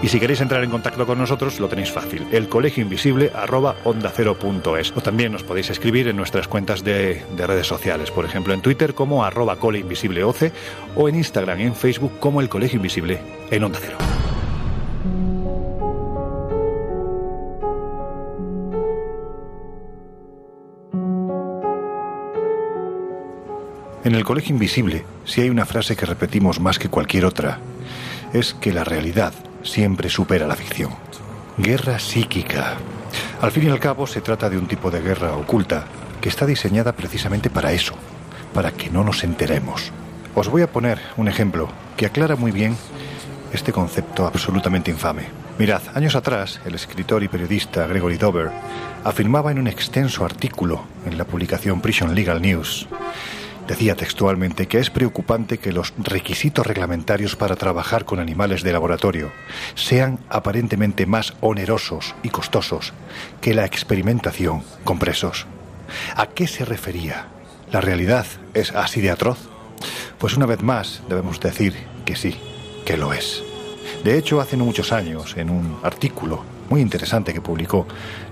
[0.00, 2.26] Y si queréis entrar en contacto con nosotros, lo tenéis fácil.
[2.30, 4.12] El colegio invisible arroba onda
[4.94, 8.12] O también nos podéis escribir en nuestras cuentas de, de redes sociales.
[8.12, 10.52] Por ejemplo, en Twitter como arroba coleinvisibleoce
[10.94, 13.20] o en Instagram y en Facebook como el colegio invisible
[13.50, 13.98] en onda cero.
[24.04, 27.58] En el Colegio Invisible, si hay una frase que repetimos más que cualquier otra,
[28.32, 30.90] es que la realidad siempre supera la ficción.
[31.56, 32.76] Guerra psíquica.
[33.40, 35.84] Al fin y al cabo se trata de un tipo de guerra oculta
[36.20, 37.94] que está diseñada precisamente para eso,
[38.54, 39.92] para que no nos enteremos.
[40.34, 42.76] Os voy a poner un ejemplo que aclara muy bien
[43.52, 45.26] este concepto absolutamente infame.
[45.58, 48.50] Mirad, años atrás, el escritor y periodista Gregory Dover
[49.04, 52.86] afirmaba en un extenso artículo en la publicación Prison Legal News
[53.68, 59.30] Decía textualmente que es preocupante que los requisitos reglamentarios para trabajar con animales de laboratorio
[59.74, 62.94] sean aparentemente más onerosos y costosos
[63.42, 65.46] que la experimentación con presos.
[66.16, 67.26] ¿A qué se refería?
[67.70, 69.50] ¿La realidad es así de atroz?
[70.16, 71.74] Pues una vez más debemos decir
[72.06, 72.40] que sí,
[72.86, 73.42] que lo es.
[74.02, 77.86] De hecho, hace muchos años, en un artículo muy interesante que publicó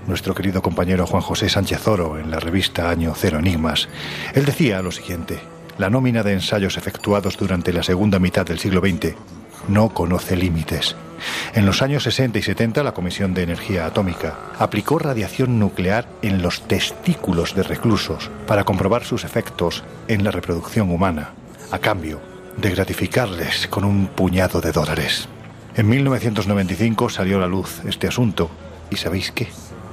[0.07, 3.89] nuestro querido compañero Juan José Sánchez Oro en la revista Año Cero Enigmas,
[4.33, 5.39] él decía lo siguiente,
[5.77, 9.15] la nómina de ensayos efectuados durante la segunda mitad del siglo XX
[9.67, 10.95] no conoce límites.
[11.53, 16.41] En los años 60 y 70 la Comisión de Energía Atómica aplicó radiación nuclear en
[16.41, 21.31] los testículos de reclusos para comprobar sus efectos en la reproducción humana,
[21.71, 22.21] a cambio
[22.57, 25.27] de gratificarles con un puñado de dólares.
[25.77, 28.49] En 1995 salió a la luz este asunto
[28.89, 29.47] y ¿sabéis qué?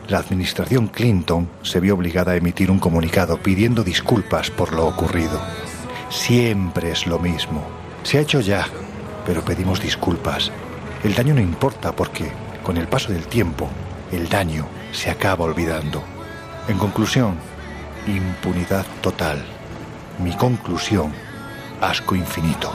[0.09, 5.43] La administración Clinton se vio obligada a emitir un comunicado pidiendo disculpas por lo ocurrido.
[6.09, 7.62] Siempre es lo mismo.
[8.03, 8.66] Se ha hecho ya,
[9.26, 10.51] pero pedimos disculpas.
[11.03, 12.32] El daño no importa porque,
[12.62, 13.68] con el paso del tiempo,
[14.11, 16.03] el daño se acaba olvidando.
[16.66, 17.35] En conclusión,
[18.07, 19.45] impunidad total.
[20.18, 21.12] Mi conclusión,
[21.82, 22.72] asco infinito.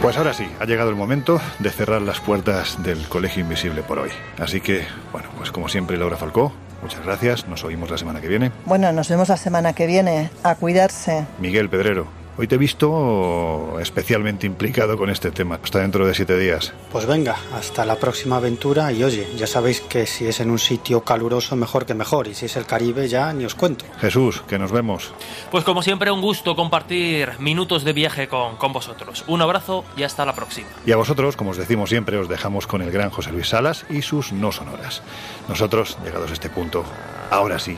[0.00, 3.98] Pues ahora sí, ha llegado el momento de cerrar las puertas del Colegio Invisible por
[3.98, 4.10] hoy.
[4.38, 7.48] Así que, bueno, pues como siempre, Laura Falcó, muchas gracias.
[7.48, 8.52] Nos oímos la semana que viene.
[8.64, 10.30] Bueno, nos vemos la semana que viene.
[10.44, 11.26] A cuidarse.
[11.40, 12.06] Miguel Pedrero,
[12.40, 15.58] Hoy te he visto especialmente implicado con este tema.
[15.60, 16.72] Hasta dentro de siete días.
[16.92, 20.60] Pues venga, hasta la próxima aventura y oye, ya sabéis que si es en un
[20.60, 23.86] sitio caluroso mejor que mejor y si es el Caribe ya ni os cuento.
[24.00, 25.12] Jesús, que nos vemos.
[25.50, 29.24] Pues como siempre un gusto compartir minutos de viaje con, con vosotros.
[29.26, 30.68] Un abrazo y hasta la próxima.
[30.86, 33.84] Y a vosotros, como os decimos siempre, os dejamos con el gran José Luis Salas
[33.90, 35.02] y sus no sonoras.
[35.48, 36.84] Nosotros, llegados a este punto,
[37.32, 37.76] ahora sí,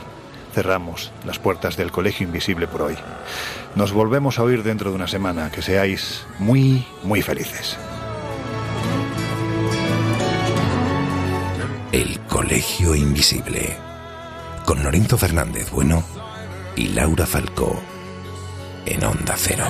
[0.53, 2.95] cerramos las puertas del Colegio Invisible por hoy.
[3.75, 5.49] Nos volvemos a oír dentro de una semana.
[5.51, 7.77] Que seáis muy, muy felices.
[11.91, 13.77] El Colegio Invisible.
[14.65, 16.03] Con Lorenzo Fernández Bueno
[16.75, 17.81] y Laura Falcó.
[18.85, 19.65] En Onda Cero.